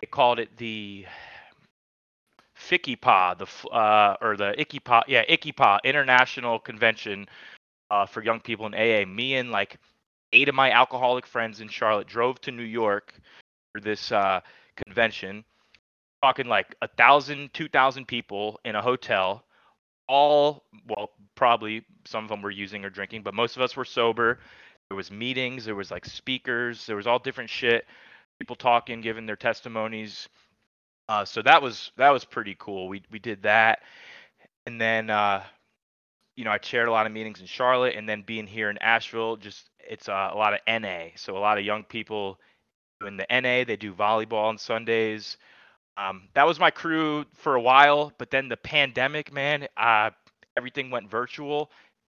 [0.01, 1.07] They called it the
[2.57, 7.27] FICIPA, the uh, or the ICYPAA, yeah, ICYPAA International Convention
[7.91, 9.05] uh, for young people in AA.
[9.07, 9.79] Me and like
[10.33, 13.15] eight of my alcoholic friends in Charlotte drove to New York
[13.73, 14.41] for this uh,
[14.87, 15.45] convention.
[16.23, 19.45] Talking like a thousand, two thousand people in a hotel.
[20.11, 23.85] All well, probably some of them were using or drinking, but most of us were
[23.85, 24.41] sober.
[24.89, 27.87] There was meetings, there was like speakers, there was all different shit.
[28.41, 30.29] People talking, giving their testimonies.
[31.09, 32.89] Uh, so that was that was pretty cool.
[32.89, 33.83] We we did that,
[34.67, 35.45] and then uh,
[36.37, 38.79] you know I chaired a lot of meetings in Charlotte, and then being here in
[38.79, 41.11] Asheville, just it's uh, a lot of NA.
[41.15, 42.41] So a lot of young people
[43.07, 43.65] in the NA.
[43.65, 45.37] They do volleyball on Sundays.
[45.97, 50.11] Um, that was my crew for a while, but then the pandemic, man, uh,
[50.57, 51.71] everything went virtual.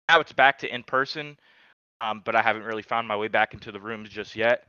[0.08, 1.38] Now it's back to in person,
[2.00, 4.66] um, but I haven't really found my way back into the rooms just yet.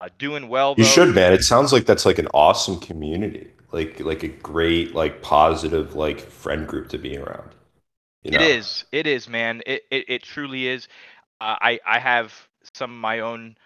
[0.00, 0.74] Uh, doing well.
[0.76, 1.32] You should, man.
[1.32, 6.20] It sounds like that's like an awesome community, like like a great, like positive, like
[6.20, 7.50] friend group to be around.
[8.22, 8.38] You know?
[8.38, 8.84] It is.
[8.90, 9.62] It is, man.
[9.66, 10.88] It it, it truly is.
[11.40, 12.34] Uh, I I have
[12.74, 13.56] some of my own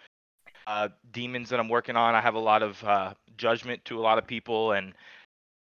[0.66, 2.14] uh, demons that I'm working on.
[2.14, 4.92] I have a lot of uh, judgment to a lot of people, and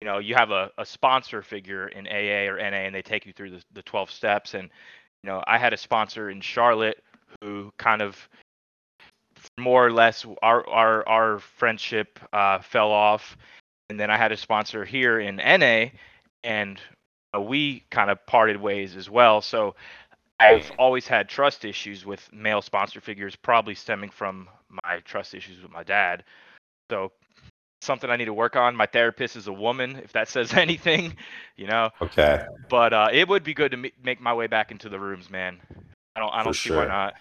[0.01, 3.25] you know, you have a, a sponsor figure in AA or NA, and they take
[3.25, 4.53] you through the, the 12 steps.
[4.53, 4.69] And
[5.23, 7.03] you know, I had a sponsor in Charlotte
[7.41, 8.29] who kind of
[9.59, 13.37] more or less our our our friendship uh, fell off,
[13.89, 15.87] and then I had a sponsor here in NA,
[16.43, 16.79] and
[17.35, 19.41] uh, we kind of parted ways as well.
[19.41, 19.75] So
[20.39, 24.49] I've always had trust issues with male sponsor figures, probably stemming from
[24.83, 26.23] my trust issues with my dad.
[26.89, 27.11] So
[27.81, 28.75] something I need to work on.
[28.75, 31.17] My therapist is a woman, if that says anything,
[31.57, 31.89] you know.
[32.01, 32.45] Okay.
[32.69, 35.29] But uh, it would be good to m- make my way back into the rooms,
[35.29, 35.59] man.
[36.15, 37.15] I don't, I don't see why not.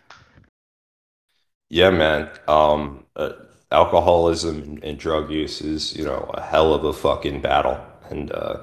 [1.69, 2.31] Yeah, man.
[2.49, 3.33] Um, uh,
[3.71, 8.33] alcoholism and, and drug use is, you know, a hell of a fucking battle, and
[8.33, 8.59] uh,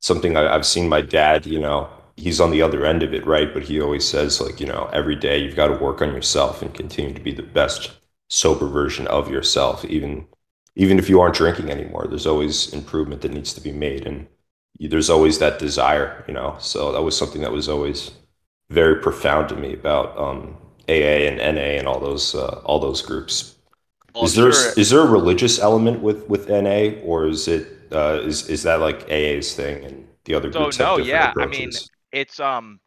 [0.00, 1.44] something I, I've seen my dad.
[1.46, 3.52] You know, he's on the other end of it, right?
[3.52, 6.62] But he always says, like, you know, every day you've got to work on yourself
[6.62, 7.92] and continue to be the best
[8.30, 10.26] sober version of yourself, even
[10.76, 12.06] even if you aren't drinking anymore.
[12.08, 14.26] There's always improvement that needs to be made, and
[14.78, 16.56] there's always that desire, you know.
[16.60, 18.12] So that was something that was always
[18.70, 20.56] very profound to me about um,
[20.88, 23.56] AA and NA and all those uh, all those groups.
[24.14, 27.68] Well, is there sure- is there a religious element with with NA, or is it
[27.92, 31.32] uh, is is that like AA's thing and the other So groups have no, yeah,
[31.38, 31.78] I mean,
[32.12, 32.80] it's um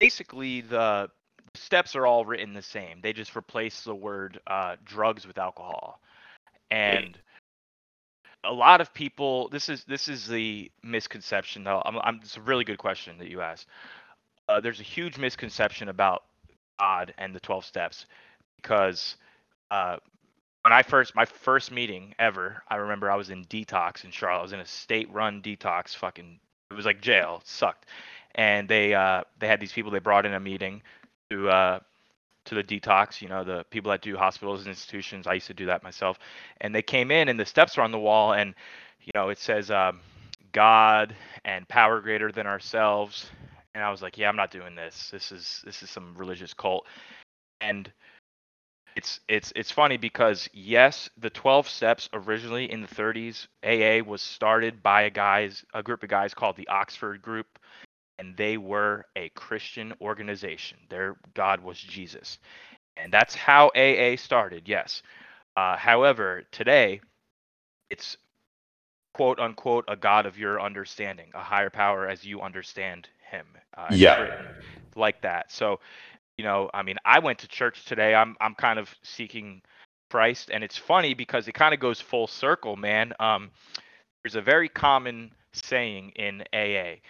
[0.00, 1.10] basically the
[1.54, 3.00] steps are all written the same.
[3.00, 6.00] They just replace the word uh, drugs with alcohol,
[6.70, 7.18] and
[8.44, 9.48] a lot of people.
[9.48, 11.82] This is this is the misconception though.
[11.84, 13.66] I'm, I'm it's a really good question that you asked.
[14.48, 16.24] Uh, there's a huge misconception about
[16.78, 18.06] God and the 12 steps
[18.56, 19.16] because
[19.70, 19.96] uh,
[20.62, 24.40] when I first my first meeting ever, I remember I was in detox in Charlotte.
[24.40, 25.94] I was in a state-run detox.
[25.94, 26.38] Fucking,
[26.70, 27.38] it was like jail.
[27.40, 27.86] It sucked.
[28.34, 30.82] And they uh, they had these people they brought in a meeting
[31.30, 31.80] to uh,
[32.48, 33.22] to the detox.
[33.22, 35.26] You know, the people that do hospitals and institutions.
[35.26, 36.18] I used to do that myself.
[36.60, 38.54] And they came in, and the steps are on the wall, and
[39.00, 40.00] you know it says um,
[40.52, 43.30] God and power greater than ourselves.
[43.74, 45.10] And I was like, yeah, I'm not doing this.
[45.10, 46.86] This is this is some religious cult.
[47.60, 47.90] And
[48.96, 54.20] it's it's it's funny because yes, the 12 steps originally in the 30s, AA was
[54.20, 57.46] started by a guys a group of guys called the Oxford Group,
[58.18, 60.78] and they were a Christian organization.
[60.90, 62.38] Their God was Jesus,
[62.96, 64.68] and that's how AA started.
[64.68, 65.02] Yes,
[65.56, 67.00] Uh, however, today,
[67.90, 68.16] it's
[69.14, 73.46] quote unquote a God of your understanding, a higher power as you understand Him.
[73.76, 74.16] Uh, Yeah.
[74.96, 75.50] like that.
[75.52, 75.80] So,
[76.36, 78.14] you know, I mean, I went to church today.
[78.14, 79.62] I'm I'm kind of seeking
[80.10, 83.12] Christ, and it's funny because it kind of goes full circle, man.
[83.20, 83.50] Um,
[84.22, 87.00] there's a very common saying in AA.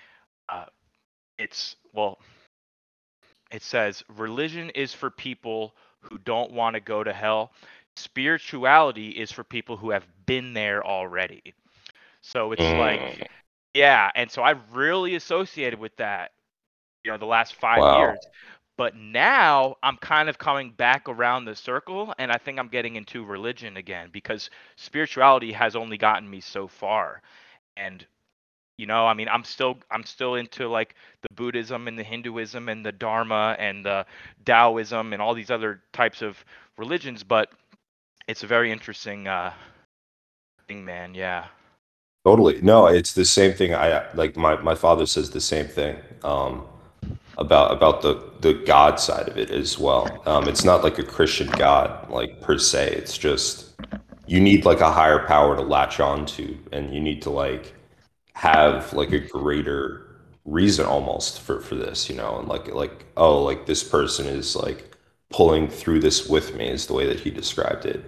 [0.49, 0.66] Uh,
[1.38, 2.18] it's well,
[3.51, 7.53] it says religion is for people who don't want to go to hell.
[7.96, 11.42] Spirituality is for people who have been there already.
[12.20, 13.27] So it's like, Mm.
[13.74, 16.33] yeah, and so I've really associated with that,
[17.05, 17.90] you know, the last five Wow.
[17.90, 18.20] years.
[18.77, 22.96] But now I'm kind of coming back around the circle, and I think I'm getting
[22.96, 27.22] into religion again because spirituality has only gotten me so far.
[27.77, 28.07] And
[28.79, 32.69] you know, I mean, I'm still I'm still into like the Buddhism and the Hinduism
[32.69, 34.07] and the Dharma and the
[34.47, 36.43] Taoism and all these other types of
[36.79, 37.51] religions, but
[38.29, 39.53] it's a very interesting uh
[40.69, 41.14] thing, man.
[41.14, 41.47] Yeah.
[42.25, 42.61] Totally.
[42.62, 43.75] No, it's the same thing.
[43.75, 46.64] I like my my father says the same thing um,
[47.37, 50.23] about about the the God side of it as well.
[50.27, 52.93] Um, it's not like a Christian God like per se.
[52.93, 53.75] It's just
[54.27, 57.75] you need like a higher power to latch on to, and you need to like
[58.38, 63.42] have like a greater reason almost for for this, you know, and like like oh
[63.42, 64.96] like this person is like
[65.31, 68.05] pulling through this with me is the way that he described it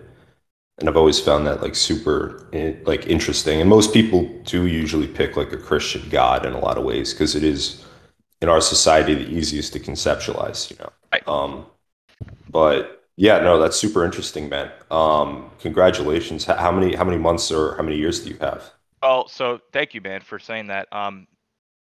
[0.80, 3.60] and I've always found that like super eh, like interesting.
[3.60, 7.12] And most people do usually pick like a Christian God in a lot of ways
[7.12, 7.84] because it is
[8.40, 10.90] in our society the easiest to conceptualize, you know.
[11.12, 11.28] Right.
[11.28, 11.66] Um,
[12.48, 14.72] but yeah, no, that's super interesting, man.
[14.90, 16.46] Um, congratulations.
[16.46, 18.72] How many how many months or how many years do you have?
[19.02, 20.92] Well, so thank you, man, for saying that.
[20.92, 21.26] Um,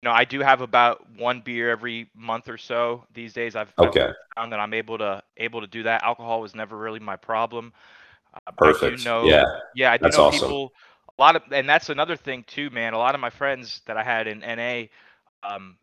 [0.02, 3.56] you know, I do have about one beer every month or so these days.
[3.56, 6.04] I've, I've Okay, found that I'm able to able to do that.
[6.04, 7.72] Alcohol was never really my problem.
[8.34, 8.82] Uh, I perfect.
[8.82, 9.44] do know, Yeah,
[9.74, 10.54] yeah, I do that's know awesome.
[10.62, 10.72] people.
[11.18, 12.94] A lot of, and that's another thing too, man.
[12.94, 14.90] A lot of my friends that I had in NA,
[15.44, 15.78] um,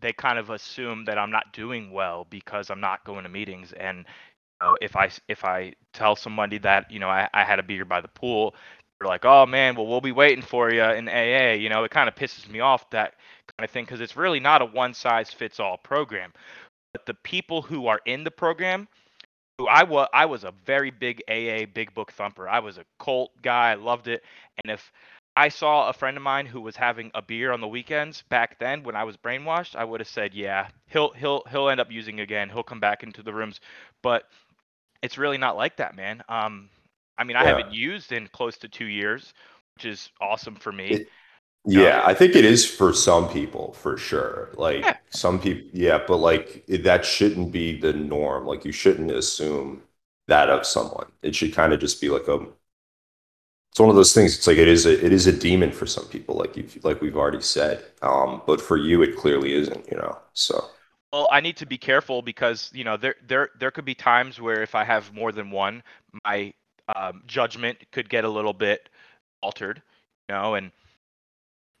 [0.00, 3.72] they kind of assume that I'm not doing well because I'm not going to meetings.
[3.72, 7.58] And you know, if I if I tell somebody that you know I, I had
[7.58, 8.54] a beer by the pool,
[8.98, 11.90] they're like, "Oh man, well we'll be waiting for you in AA." You know, it
[11.90, 13.14] kind of pisses me off that
[13.56, 16.32] kind of thing because it's really not a one size fits all program.
[16.92, 18.88] But the people who are in the program,
[19.58, 22.48] who I was I was a very big AA big book thumper.
[22.48, 23.72] I was a cult guy.
[23.72, 24.22] I loved it.
[24.64, 24.92] And if
[25.36, 28.58] I saw a friend of mine who was having a beer on the weekends back
[28.58, 31.92] then when I was brainwashed, I would have said, "Yeah, he'll he'll he'll end up
[31.92, 32.48] using again.
[32.48, 33.60] He'll come back into the rooms."
[34.02, 34.24] But
[35.02, 36.22] it's really not like that, man.
[36.28, 36.70] Um,
[37.18, 37.46] I mean, I yeah.
[37.46, 39.34] haven't used in close to two years,
[39.74, 40.98] which is awesome for me.
[40.98, 41.12] It,
[41.66, 44.50] yeah, I think it is for some people for sure.
[44.56, 44.96] Like Yeah.
[45.10, 48.46] some people, yeah, but like it, that shouldn't be the norm.
[48.46, 49.82] Like you shouldn't assume
[50.28, 51.12] that of someone.
[51.22, 52.46] It should kind of just be like a.
[53.70, 54.36] It's one of those things.
[54.36, 57.00] It's like it is a it is a demon for some people, like you like
[57.02, 57.84] we've already said.
[58.02, 59.86] Um, but for you, it clearly isn't.
[59.90, 60.64] You know, so
[61.12, 64.40] Well, I need to be careful because you know there there there could be times
[64.40, 65.82] where if I have more than one,
[66.24, 66.52] my
[66.94, 68.88] um, judgment could get a little bit
[69.42, 69.82] altered,
[70.28, 70.72] you know, and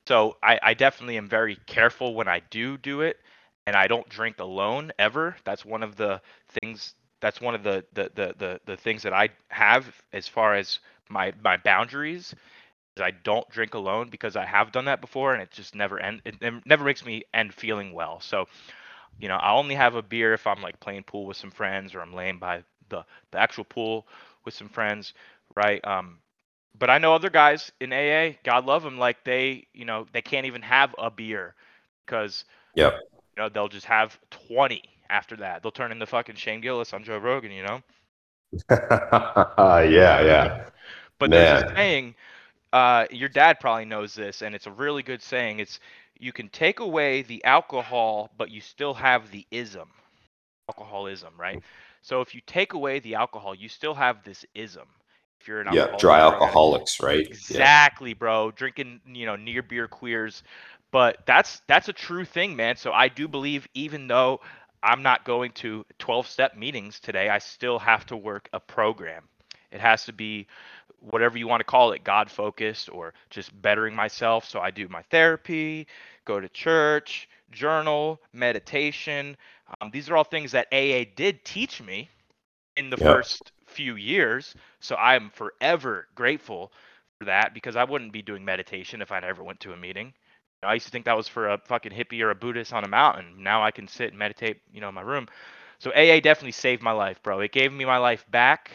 [0.06, 3.18] so I, I definitely am very careful when I do do it,
[3.66, 5.36] and I don't drink alone ever.
[5.44, 6.20] That's one of the
[6.60, 6.94] things.
[7.20, 10.78] That's one of the the the the, the things that I have as far as
[11.08, 12.34] my my boundaries.
[12.96, 16.00] Is I don't drink alone because I have done that before, and it just never
[16.00, 16.22] end.
[16.24, 18.20] It never makes me end feeling well.
[18.20, 18.46] So
[19.18, 21.94] you know, I only have a beer if I'm like playing pool with some friends
[21.94, 24.06] or I'm laying by the the actual pool
[24.46, 25.14] with some friends,
[25.56, 25.84] right?
[25.86, 26.20] Um,
[26.78, 30.22] but I know other guys in AA, God love them, like they, you know, they
[30.22, 31.54] can't even have a beer
[32.06, 32.92] because yeah,
[33.36, 35.62] you know they'll just have 20 after that.
[35.62, 37.82] They'll turn into fucking Shane Gillis on Joe Rogan, you know.
[38.70, 40.70] yeah, yeah,
[41.18, 42.14] But there's a saying,
[42.72, 45.60] uh, your dad probably knows this, and it's a really good saying.
[45.60, 45.80] It's
[46.18, 49.90] you can take away the alcohol, but you still have the ism,
[50.68, 51.60] alcoholism, right?
[52.06, 54.88] So if you take away the alcohol, you still have this ism.
[55.40, 57.28] If you're an Yeah, alcoholic, dry alcoholics, right?
[57.48, 58.50] Yeah, Exactly, bro.
[58.52, 60.42] Drinking, you know, near beer queers.
[60.92, 62.76] But that's that's a true thing, man.
[62.76, 64.40] So I do believe even though
[64.82, 69.28] I'm not going to 12 step meetings today, I still have to work a program.
[69.70, 70.46] It has to be
[71.00, 74.44] whatever you want to call it, God focused or just bettering myself.
[74.46, 75.86] So I do my therapy,
[76.24, 79.36] go to church, journal, meditation.
[79.80, 82.08] Um, these are all things that AA did teach me
[82.76, 84.54] in the yeah, first few years.
[84.80, 86.72] So I am forever grateful
[87.18, 90.12] for that because I wouldn't be doing meditation if I never went to a meeting.
[90.62, 92.88] I used to think that was for a fucking hippie or a Buddhist on a
[92.88, 93.42] mountain.
[93.42, 95.28] Now I can sit and meditate, you know, in my room.
[95.78, 97.40] So AA definitely saved my life, bro.
[97.40, 98.70] It gave me my life back.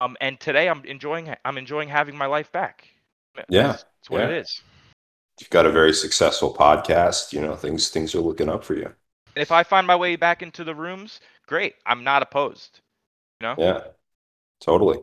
[0.00, 2.86] Um, and today I'm enjoying I'm enjoying having my life back.
[3.48, 4.40] Yeah, That's, that's what it yeah.
[4.40, 4.62] is.
[5.40, 7.32] You've got a very successful podcast.
[7.32, 8.92] You know, things things are looking up for you.
[9.38, 11.76] And if I find my way back into the rooms, great.
[11.86, 12.80] I'm not opposed.
[13.40, 13.54] You know?
[13.56, 13.80] Yeah,
[14.60, 14.98] totally.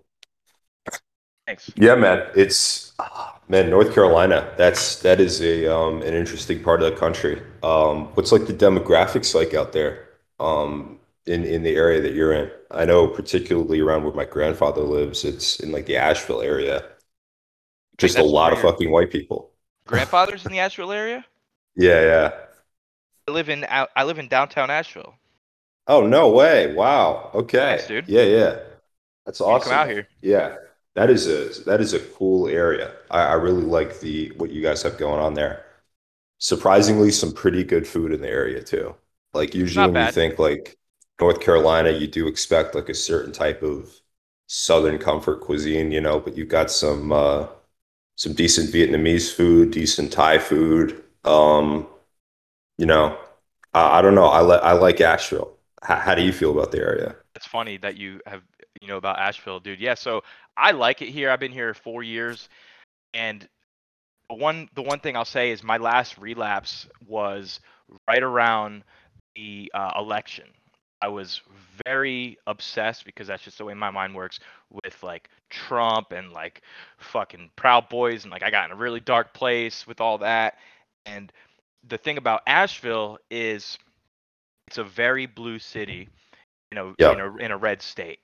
[1.47, 1.71] Thanks.
[1.77, 2.27] Yeah, man.
[2.35, 4.53] It's ah, man, North Carolina.
[4.57, 7.41] That's that is a um an interesting part of the country.
[7.63, 10.09] Um, what's like the demographics like out there?
[10.41, 12.51] Um, in in the area that you're in.
[12.71, 15.23] I know particularly around where my grandfather lives.
[15.23, 16.83] It's in like the Asheville area.
[17.97, 19.51] Just a lot of fucking white people.
[19.87, 21.25] Grandfather's in the Asheville area.
[21.77, 22.31] Yeah, yeah.
[23.27, 23.65] I live in.
[23.69, 25.15] I live in downtown Asheville.
[25.87, 26.73] Oh, no way.
[26.73, 27.31] Wow.
[27.33, 27.57] Okay.
[27.57, 28.07] Nice, dude.
[28.07, 28.59] Yeah, yeah.
[29.25, 29.69] That's awesome.
[29.69, 30.07] come out here.
[30.21, 30.55] Yeah.
[30.95, 32.93] That is a that is a cool area.
[33.11, 35.65] I, I really like the what you guys have going on there.
[36.37, 38.95] Surprisingly, some pretty good food in the area too.
[39.33, 40.77] Like usually when you think like
[41.19, 43.93] North Carolina, you do expect like a certain type of
[44.47, 47.47] Southern comfort cuisine, you know, but you've got some uh
[48.15, 51.03] some decent Vietnamese food, decent Thai food.
[51.25, 51.87] Um,
[52.77, 53.17] you know,
[53.73, 54.25] I, I don't know.
[54.25, 55.51] I like I like Asheville.
[55.83, 57.15] How, how do you feel about the area?
[57.35, 58.41] It's funny that you have
[58.81, 59.79] you know about Asheville, dude.
[59.79, 60.23] Yeah, so
[60.57, 61.29] I like it here.
[61.29, 62.49] I've been here four years,
[63.13, 63.47] and
[64.29, 67.59] the one the one thing I'll say is my last relapse was
[68.07, 68.83] right around
[69.35, 70.45] the uh, election.
[71.01, 71.41] I was
[71.85, 74.39] very obsessed because that's just the way my mind works
[74.71, 76.61] with like Trump and like
[76.97, 80.57] fucking Proud Boys and like I got in a really dark place with all that.
[81.05, 81.31] And
[81.87, 83.77] the thing about Asheville is
[84.67, 86.09] it's a very blue city,
[86.71, 88.19] you know, in a in a red state.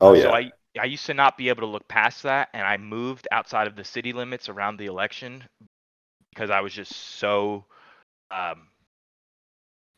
[0.00, 0.22] Oh yeah.
[0.22, 0.30] So.
[0.32, 0.50] I
[0.80, 3.76] I used to not be able to look past that, and I moved outside of
[3.76, 5.44] the city limits around the election
[6.30, 7.66] because I was just so
[8.30, 8.68] um,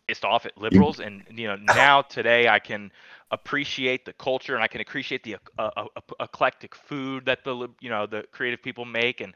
[0.08, 0.98] pissed off at liberals.
[1.00, 2.90] And you know, now today I can
[3.30, 7.90] appreciate the culture and I can appreciate the uh, uh, eclectic food that the you
[7.90, 9.34] know the creative people make, and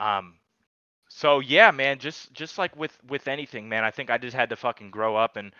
[0.00, 0.34] um,
[1.16, 4.50] so yeah, man, just just like with with anything, man, I think I just had
[4.50, 5.52] to fucking grow up and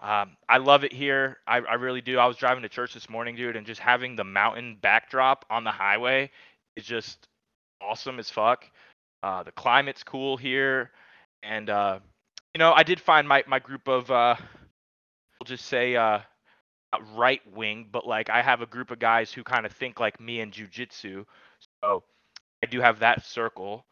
[0.00, 1.38] um, I love it here.
[1.48, 2.16] I, I really do.
[2.20, 5.64] I was driving to church this morning, dude, and just having the mountain backdrop on
[5.64, 6.30] the highway
[6.76, 7.26] is just
[7.82, 8.64] awesome as fuck.
[9.24, 10.92] Uh, the climate's cool here,
[11.42, 11.98] and uh,
[12.54, 14.36] you know, I did find my my group of uh,
[15.40, 16.20] we'll just say uh,
[17.16, 20.20] right wing, but like I have a group of guys who kind of think like
[20.20, 21.26] me in jujitsu.
[21.82, 22.04] So
[22.62, 23.84] I do have that circle.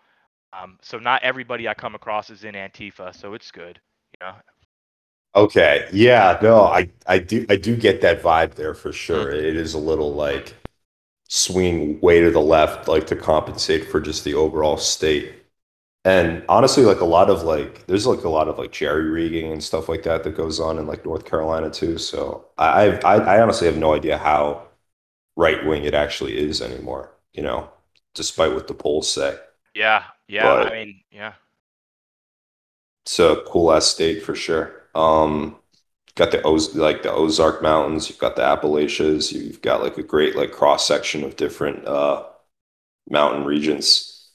[0.52, 3.80] Um, so not everybody I come across is in Antifa, so it's good.
[4.20, 4.34] You know,
[5.34, 5.88] Okay.
[5.92, 9.30] Yeah, no, I I do I do get that vibe there for sure.
[9.30, 10.54] It is a little like
[11.28, 15.34] swing way to the left like to compensate for just the overall state.
[16.04, 19.52] And honestly, like a lot of like there's like a lot of like jerry rigging
[19.52, 21.98] and stuff like that that goes on in like North Carolina too.
[21.98, 24.68] So I I've- I I honestly have no idea how
[25.37, 27.70] right wing it actually is anymore, you know,
[28.14, 29.38] despite what the polls say.
[29.78, 30.42] Yeah, yeah.
[30.44, 31.34] But- I mean, yeah.
[33.04, 34.82] It's a cool ass state for sure.
[34.94, 35.56] Um,
[36.14, 40.02] got the Oz like the Ozark Mountains, you've got the Appalachians, you've got like a
[40.02, 42.24] great like cross section of different uh
[43.10, 44.30] mountain regions.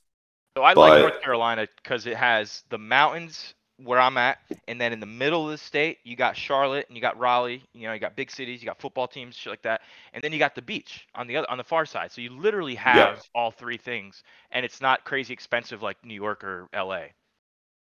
[0.58, 4.80] So I But- like North Carolina because it has the mountains where I'm at, and
[4.80, 7.64] then in the middle of the state, you got Charlotte and you got Raleigh.
[7.74, 9.82] You know, you got big cities, you got football teams, shit like that,
[10.14, 12.12] and then you got the beach on the other on the far side.
[12.12, 16.44] So you literally have all three things, and it's not crazy expensive like New York
[16.44, 17.08] or LA.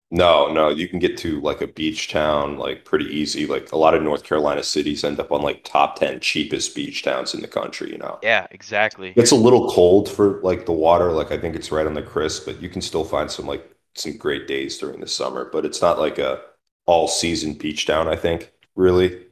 [0.09, 3.45] No, no, you can get to like a beach town like pretty easy.
[3.45, 7.03] Like a lot of North Carolina cities end up on like top 10 cheapest beach
[7.03, 8.19] towns in the country, you know.
[8.23, 9.11] Yeah, exactly.
[9.15, 12.01] It's a little cold for like the water, like I think it's right on the
[12.01, 15.65] crisp, but you can still find some like some great days during the summer, but
[15.65, 16.41] it's not like a
[16.85, 19.25] all season beach town, I think, really.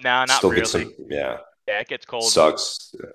[0.00, 0.60] No, not Still really.
[0.60, 1.38] get some yeah.
[1.68, 2.34] Yeah, it gets cold.
[2.34, 2.94] Sucks.
[2.94, 3.10] Yeah.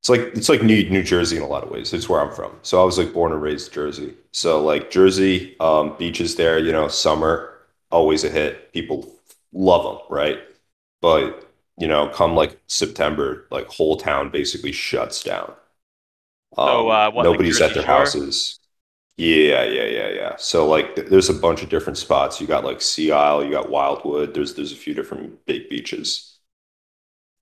[0.00, 1.92] It's like it's like New New Jersey in a lot of ways.
[1.92, 2.58] It's where I'm from.
[2.62, 4.14] So I was like born and raised Jersey.
[4.32, 7.50] So like Jersey, um, beaches there, you know, summer
[7.90, 8.72] always a hit.
[8.72, 9.14] People
[9.52, 10.40] love them, right?
[11.00, 11.48] But
[11.78, 15.52] you know, come like September, like whole town basically shuts down.
[16.64, 17.84] So, Um, uh, what, like nobody's at their Shore?
[17.84, 18.58] houses.
[19.22, 20.36] Yeah, yeah, yeah, yeah.
[20.36, 22.40] So like, th- there's a bunch of different spots.
[22.40, 24.34] You got like Sea Isle, you got Wildwood.
[24.34, 26.38] There's there's a few different big beaches.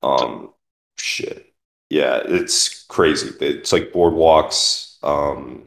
[0.03, 0.53] Um,
[0.99, 1.53] shit.
[1.91, 3.31] Yeah, it's crazy.
[3.45, 5.03] It's like boardwalks.
[5.03, 5.65] Um,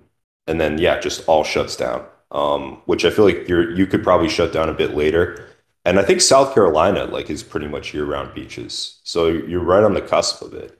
[0.48, 2.06] and then yeah, just all shuts down.
[2.32, 5.48] Um, which I feel like you're you could probably shut down a bit later.
[5.86, 9.00] And I think South Carolina like is pretty much year-round beaches.
[9.04, 10.80] So you're right on the cusp of it.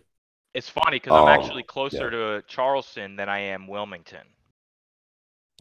[0.56, 2.10] It's funny because I'm Um, actually closer yeah.
[2.10, 4.28] to Charleston than I am Wilmington.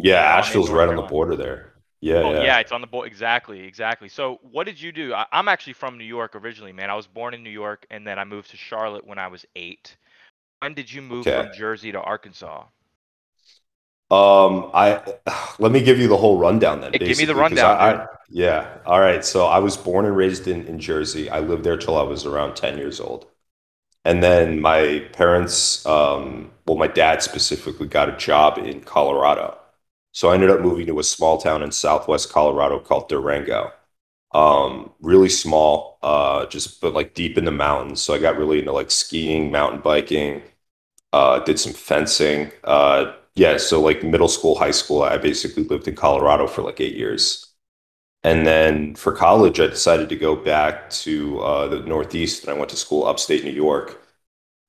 [0.03, 1.74] Yeah, I'm Asheville's right on the border there.
[2.00, 2.34] Yeah, Oh yeah.
[2.34, 3.07] yeah, it's on the board.
[3.07, 4.09] Exactly, exactly.
[4.09, 5.12] So what did you do?
[5.14, 6.88] I, I'm actually from New York originally, man.
[6.90, 9.44] I was born in New York, and then I moved to Charlotte when I was
[9.57, 9.96] eight.
[10.61, 11.28] When did you move Okay.
[11.28, 12.66] from Jersey to Arkansas?
[14.11, 15.03] Um, I
[15.59, 16.98] let me give you the whole rundown then.
[17.03, 17.94] Give me the rundown, I.
[17.94, 18.78] I, yeah.
[18.86, 19.24] All right.
[19.24, 21.30] So I was born and raised in, in Jersey.
[21.30, 23.26] I lived there till I was around 10 years old.
[24.05, 29.59] And then my parents, um, well, my dad specifically got a job in Colorado.
[30.12, 33.72] So I ended up moving to a small town in southwest Colorado called Durango.
[34.32, 38.02] Um, really small, uh, just but like deep in the mountains.
[38.02, 40.42] So I got really into like skiing, mountain biking,
[41.12, 42.50] uh, did some fencing.
[42.64, 46.80] Uh, yeah, so like middle school, high school, I basically lived in Colorado for like
[46.80, 47.48] eight years.
[48.24, 52.58] And then for college, I decided to go back to uh, the Northeast and I
[52.58, 54.02] went to school upstate New York.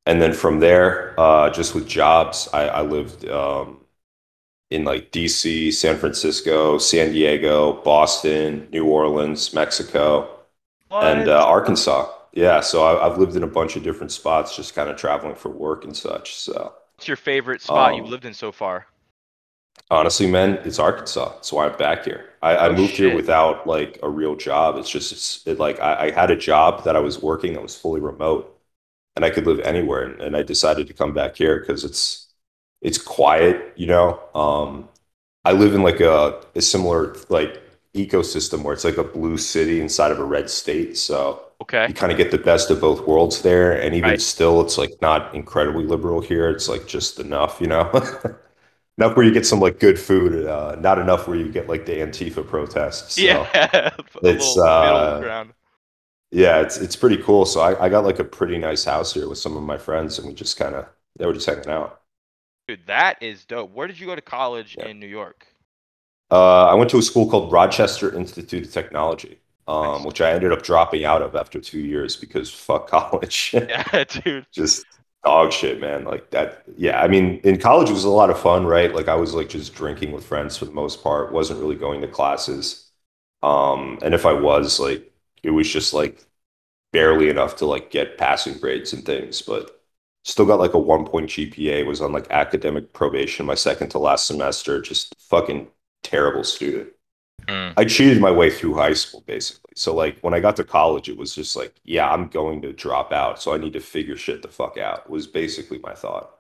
[0.06, 3.83] And then from there, uh, just with jobs, I, I lived um,
[4.70, 10.30] in like DC, San Francisco, San Diego, Boston, New Orleans, Mexico,
[11.02, 12.12] and uh, Arkansas.
[12.34, 15.36] Yeah, so I, I've lived in a bunch of different spots, just kind of traveling
[15.36, 16.36] for work and such.
[16.36, 18.88] So What's your favorite spot you've um, lived in so far?
[19.90, 21.34] honestly, man, it's Arkansas.
[21.34, 22.30] That's why I'm back here.
[22.42, 22.98] I, I Oh, moved shit.
[22.98, 24.78] here without like a real job.
[24.78, 27.62] It's just it's it, like I, I had a job that I was working that
[27.62, 28.58] was fully remote,
[29.16, 30.04] and I could live anywhere.
[30.06, 32.23] And, and I decided to come back here because it's
[32.84, 33.74] it's quiet.
[33.78, 34.90] You know, um,
[35.46, 37.62] I live in like a, a similar like
[37.96, 40.98] ecosystem where it's like a blue city inside of a red state.
[40.98, 41.88] So Okay.
[41.88, 43.82] you kind of get the best of both worlds there.
[43.82, 44.20] And even Right.
[44.20, 46.50] still, it's like not incredibly liberal here.
[46.52, 47.90] It's like just enough, you know,
[49.00, 51.86] enough where you get some like good food, uh, not enough where you get like
[51.86, 53.16] the Antifa protests.
[53.16, 53.92] So, Yeah.
[54.24, 55.30] it's, uh,
[56.32, 57.46] yeah, it's it's pretty cool.
[57.46, 60.18] So I, I got like a pretty nice house here with some of my friends,
[60.20, 62.03] and we just kind of they were just hanging out.
[62.68, 63.72] Dude, that is dope.
[63.72, 64.86] Where did you go to college Yeah.
[64.86, 65.48] in New York?
[66.32, 70.06] Uh, I went to a school called Rochester Institute of Technology, um, Nice.
[70.06, 73.56] which I ended up dropping out of after two years because fuck college.
[73.68, 74.46] Yeah, dude.
[74.54, 74.86] just
[75.24, 76.06] dog shit, man.
[76.06, 76.64] Like that.
[76.78, 78.94] Yeah, I mean, in college it was a lot of fun, right?
[78.94, 81.32] Like I was like just drinking with friends for the most part.
[81.34, 82.92] wasn't really going to classes.
[83.44, 85.12] Um, and if I was, like,
[85.44, 86.26] it was just like
[86.94, 89.83] barely enough to like get passing grades and things, but
[90.24, 91.86] still got like a one point GPA.
[91.86, 94.82] Was on like academic probation my second to last semester.
[94.82, 95.68] Just fucking
[96.04, 96.90] terrible student.
[97.48, 97.74] Mm.
[97.78, 99.74] I cheated my way through high school basically.
[99.76, 102.74] So like when I got to college, it was just like, yeah, I'm going to
[102.74, 105.10] drop out, so I need to figure shit the fuck out.
[105.10, 106.32] Was basically my thought.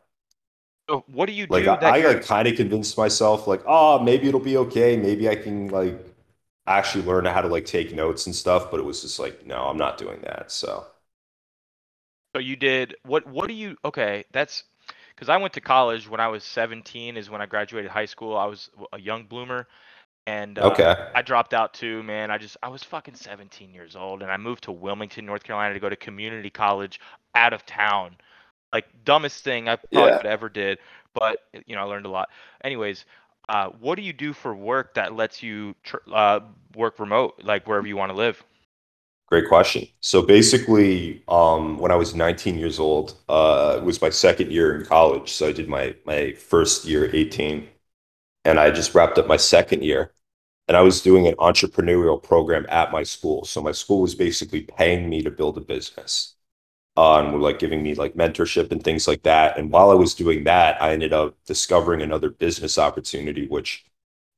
[0.89, 3.99] So what do you do Like I, I like kind of convinced myself, like, oh,
[3.99, 4.97] maybe it'll be okay.
[4.97, 5.97] Maybe I can like
[6.67, 8.69] actually learn how to like take notes and stuff.
[8.71, 10.51] But it was just like, no, I'm not doing that.
[10.51, 10.85] So
[12.33, 13.25] So you did what?
[13.27, 13.77] What do you?
[13.85, 14.63] Okay, that's
[15.15, 17.17] because I went to college when I was 17.
[17.17, 18.37] Is when I graduated high school.
[18.37, 19.67] I was a young bloomer,
[20.27, 22.31] and uh, okay, I dropped out too, man.
[22.31, 25.73] I just I was fucking 17 years old, and I moved to Wilmington, North Carolina,
[25.73, 26.99] to go to community college
[27.35, 28.17] out of town.
[28.73, 30.23] Like dumbest thing I probably Yeah.
[30.23, 30.79] ever did,
[31.13, 32.29] but you know I learned a lot.
[32.63, 33.05] Anyways,
[33.49, 36.39] uh, what do you do for work that lets you tr- uh,
[36.75, 38.43] work remote, like wherever you want to live?
[39.33, 39.87] Great question.
[39.99, 44.75] So basically, um, when I was 19 years old, uh, it was my second year
[44.79, 45.31] in college.
[45.31, 47.67] So I did my my first year, 18,
[48.45, 50.13] and I just wrapped up my second year.
[50.67, 53.45] And I was doing an entrepreneurial program at my school.
[53.45, 56.35] So my school was basically paying me to build a business,
[56.97, 59.57] uh, and were like giving me like mentorship and things like that.
[59.57, 63.85] And while I was doing that, I ended up discovering another business opportunity, which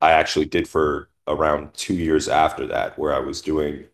[0.01, 3.85] I actually did for around two years after that, where I was doing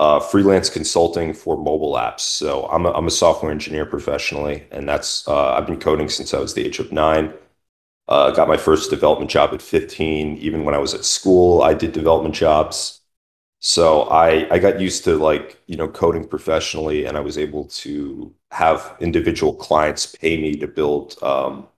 [0.00, 2.22] uh, freelance consulting for mobile apps.
[2.22, 6.34] So I'm a, I'm a software engineer professionally, and that's uh, I've been coding since
[6.34, 7.34] I was the age of nine.
[8.08, 10.36] Uh, got my first development job at 15.
[10.38, 13.00] Even when I was at school, I did development jobs.
[13.60, 17.66] So I I got used to like you know coding professionally, and I was able
[17.84, 21.68] to have individual clients pay me to build um,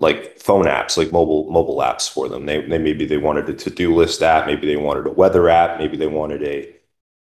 [0.00, 2.46] like phone apps, like mobile mobile apps for them.
[2.46, 5.48] They, they maybe they wanted a to do list app, maybe they wanted a weather
[5.48, 6.74] app, maybe they wanted a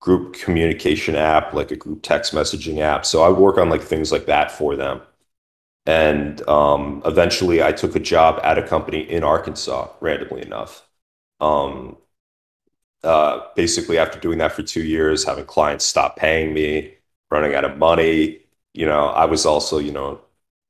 [0.03, 3.05] group communication app, like a group text messaging app.
[3.05, 5.01] So I work on like things like that for them.
[5.85, 10.87] And um, eventually I took a job at a company in Arkansas, randomly enough.
[11.41, 11.97] Um,
[13.03, 16.95] uh, basically, after doing that for two years, having clients stop paying me,
[17.31, 18.39] running out of money,
[18.73, 20.21] you know, I was also, you know,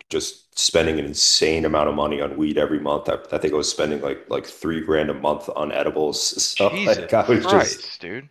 [0.10, 3.10] just spending an insane amount of money on weed every month.
[3.10, 6.54] I, I think I was spending like like three grand a month on edibles.
[6.60, 8.30] So Jesus like, I was Christ, just dude.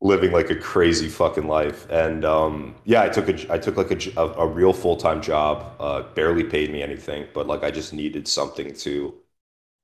[0.00, 1.88] Living like a crazy fucking life.
[1.90, 5.74] And um, yeah, I took a I took like a, a, real full time job.
[5.78, 9.14] Uh, barely paid me anything, but like I just needed something to,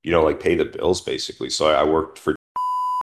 [0.03, 1.51] you know, like pay the bills basically.
[1.51, 2.35] So I, I worked for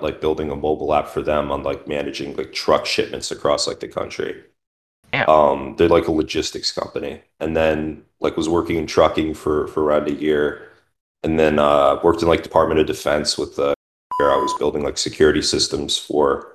[0.01, 3.81] like building a mobile app for them on like managing like truck shipments across like
[3.81, 4.43] the country.
[5.13, 5.29] Damn.
[5.29, 7.21] Um, they're like a logistics company.
[7.41, 10.69] And then like was working in trucking for for around a year,
[11.23, 13.75] and then uh, worked in like Department of Defense with uh,
[14.19, 16.52] where I was building like security systems for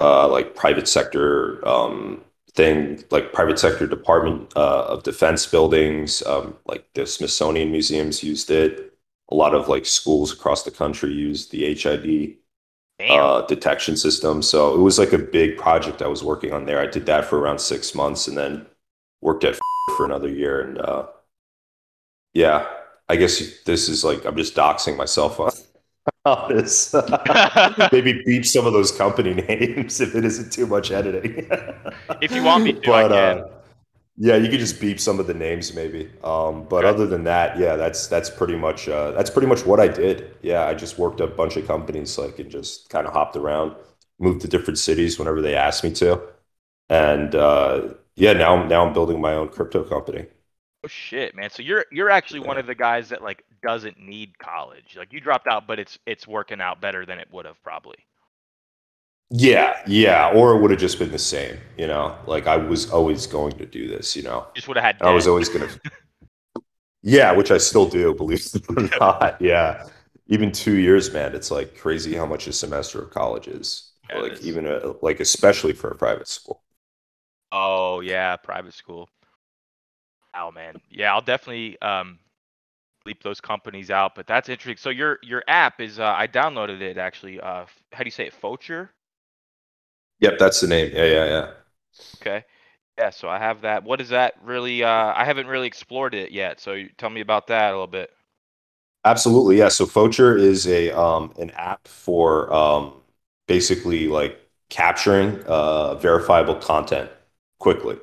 [0.00, 2.22] uh, like private sector um,
[2.54, 6.22] thing, like private sector Department uh, of Defense buildings.
[6.26, 8.94] Um, like the Smithsonian museums used it.
[9.30, 12.36] A lot of like schools across the country used the HID
[13.08, 14.42] uh, detection system.
[14.42, 16.80] So it was like a big project I was working on there.
[16.80, 18.66] I did that for around six months and then
[19.20, 19.58] worked at
[19.96, 20.60] for another year.
[20.60, 21.06] And uh,
[22.34, 22.66] yeah,
[23.08, 25.40] I guess this is like I'm just doxing myself
[27.92, 31.48] Maybe beep some of those company names if it isn't too much editing.
[32.20, 33.44] If you want me to, but uh,
[34.16, 36.10] yeah, you could just beep some of the names maybe.
[36.24, 36.86] Um, but Okay.
[36.86, 40.36] other than that, yeah, that's that's pretty much uh, that's pretty much what I did.
[40.42, 43.76] Yeah, I just worked a bunch of companies like and just kind of hopped around,
[44.20, 46.20] moved to different cities whenever they asked me to,
[46.90, 50.26] and uh, yeah, now now I'm building my own crypto company.
[50.84, 51.50] Oh shit, man.
[51.50, 54.96] So you're you're actually one of the guys that like doesn't need college.
[54.96, 57.96] Like you dropped out, but it's it's working out better than it would have probably.
[59.30, 62.16] Yeah, yeah, or it would have just been the same, you know.
[62.26, 64.46] Like I was always going to do this, you know.
[64.54, 65.02] Just would have had.
[65.02, 65.68] I was always gonna.
[67.02, 69.40] Yeah, which I still do, believe it or not.
[69.40, 69.84] Yeah,
[70.26, 71.34] even two years, man.
[71.34, 73.92] It's like crazy how much a semester of college is.
[74.10, 74.42] Yeah, like is.
[74.42, 76.62] even a, like especially for a private school.
[77.52, 79.08] Oh yeah, private school.
[80.34, 82.18] Oh man, yeah, I'll definitely um
[83.08, 84.14] bleep those companies out.
[84.14, 84.76] But that's interesting.
[84.82, 87.40] So your your app is uh, I downloaded it actually.
[87.40, 88.34] Uh, how do you say it?
[88.34, 88.90] Focher.
[90.20, 90.90] Yep, that's the name.
[90.94, 91.50] Yeah, yeah, yeah.
[92.20, 92.44] Okay.
[92.98, 93.84] Yeah, so I have that.
[93.84, 94.82] What is that really?
[94.82, 96.60] Uh, I haven't really explored it yet.
[96.60, 98.10] So tell me about that a little bit.
[99.04, 99.68] Absolutely, yeah.
[99.68, 102.94] So Focher is a um an app for um
[103.46, 104.38] basically like
[104.68, 107.10] capturing uh verifiable content
[107.58, 107.96] quickly.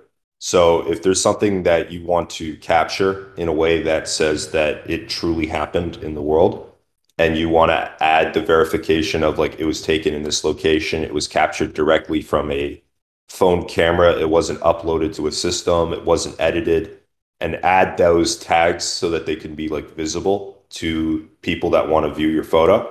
[0.46, 4.88] So if there's something that you want to capture in a way that says that
[4.88, 6.72] it truly happened in the world,
[7.18, 11.02] and you want to add the verification of like it was taken in this location,
[11.04, 12.80] it was captured directly from a
[13.28, 17.00] phone camera, it wasn't uploaded to a system, it wasn't edited,
[17.40, 22.06] and add those tags so that they can be like visible to people that want
[22.06, 22.88] to view your photo.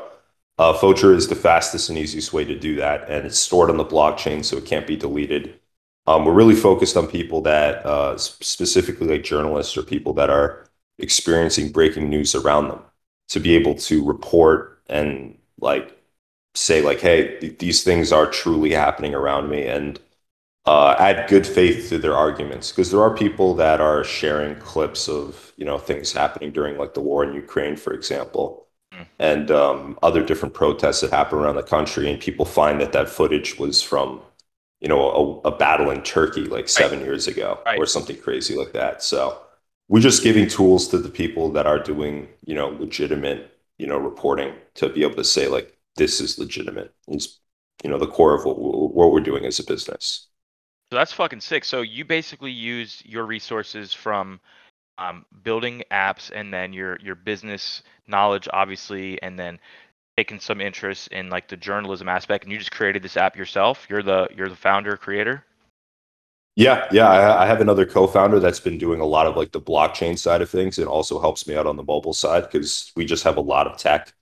[0.58, 3.84] Uh, is the fastest and easiest way to do that, and it's stored on the
[3.84, 5.60] blockchain, so it can't be deleted.
[6.06, 10.66] Um, we're really focused on people that, uh, specifically like journalists or people that are
[10.98, 12.80] experiencing breaking news around them,
[13.28, 15.96] to be able to report and like
[16.54, 19.98] say like, hey, th- these things are truly happening around me, and
[20.66, 25.08] uh, add good faith to their arguments because there are people that are sharing clips
[25.08, 29.06] of you know things happening during like the war in Ukraine, for example, Mm.
[29.18, 33.08] and um, other different protests that happen around the country, and people find that that
[33.08, 34.20] footage was from
[34.84, 37.80] you know a, a battle in Turkey like seven years ago Right.
[37.80, 39.02] or something crazy like that.
[39.04, 39.40] So
[39.88, 43.98] we're just giving tools to the people that are doing you know legitimate you know
[43.98, 46.94] reporting to be able to say like this is legitimate.
[47.08, 47.40] It's
[47.84, 50.28] you know the core of what what we're doing as a business.
[50.90, 51.64] So that's fucking sick.
[51.64, 54.40] So you basically use your resources from
[54.98, 59.60] um, building apps and then your your business knowledge, obviously, and then
[60.16, 63.86] taking some interest in like the journalism aspect, and you just created this app yourself.
[63.88, 65.44] You're the you're the founder creator.
[66.56, 67.08] Yeah, yeah.
[67.08, 70.40] I, I have another co-founder that's been doing a lot of like the blockchain side
[70.40, 73.36] of things and also helps me out on the mobile side because we just have
[73.36, 74.12] a lot of tech.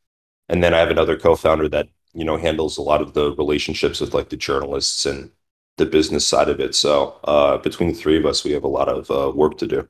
[0.48, 4.00] And then I have another co-founder that, you know, handles a lot of the relationships
[4.00, 5.30] with like the journalists and
[5.76, 6.74] the business side of it.
[6.74, 9.66] So uh, between the three of us, we have a lot of uh, work to
[9.66, 9.88] do.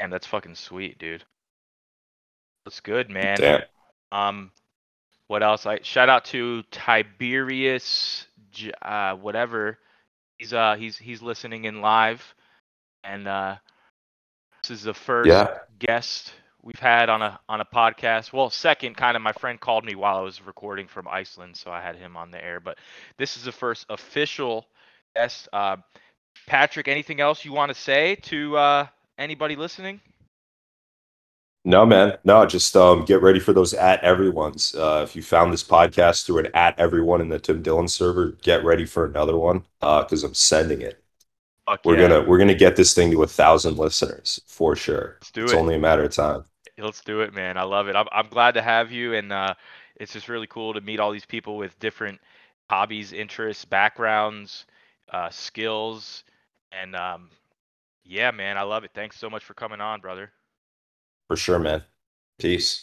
[0.00, 1.24] And that's fucking sweet, dude.
[2.64, 3.38] That's good, man.
[3.38, 3.62] Damn.
[4.12, 4.50] Um,
[5.30, 5.64] what else?
[5.64, 8.26] I shout out to Tiberius,
[8.82, 9.78] uh, whatever.
[10.38, 12.34] He's uh he's he's listening in live,
[13.04, 13.56] and uh,
[14.62, 15.46] this is the first Yeah.
[15.78, 18.32] guest we've had on a on a podcast.
[18.32, 19.22] Well, second, kind of.
[19.22, 22.32] My friend called me while I was recording from Iceland, so I had him on
[22.32, 22.58] the air.
[22.60, 22.78] But
[23.18, 24.66] this is the first official
[25.14, 25.48] guest.
[25.52, 25.76] Uh,
[26.48, 30.00] Patrick, anything else you want to say to uh, anybody listening?
[31.64, 32.16] No, man.
[32.24, 34.74] No, just um, get ready for those at everyone's.
[34.74, 38.30] Uh, if you found this podcast through an at everyone in the Tim Dillon server,
[38.42, 41.02] get ready for another one because I'm sending it.
[41.66, 42.08] Fuck We're yeah.
[42.08, 45.18] gonna we're gonna get this thing to a thousand listeners for sure.
[45.20, 45.56] Let's do it's it.
[45.56, 46.44] only a matter of time.
[46.78, 47.58] Let's do it, man.
[47.58, 47.96] I love it.
[47.96, 49.54] I'm I'm glad to have you, and uh,
[49.96, 52.20] it's just really cool to meet all these people with different
[52.70, 54.64] hobbies, interests, backgrounds,
[55.12, 56.24] uh, skills,
[56.72, 57.28] and um,
[58.02, 58.92] yeah, man, I love it.
[58.94, 60.32] Thanks so much for coming on, brother.
[61.30, 61.84] For sure, man.
[62.38, 62.78] Peace.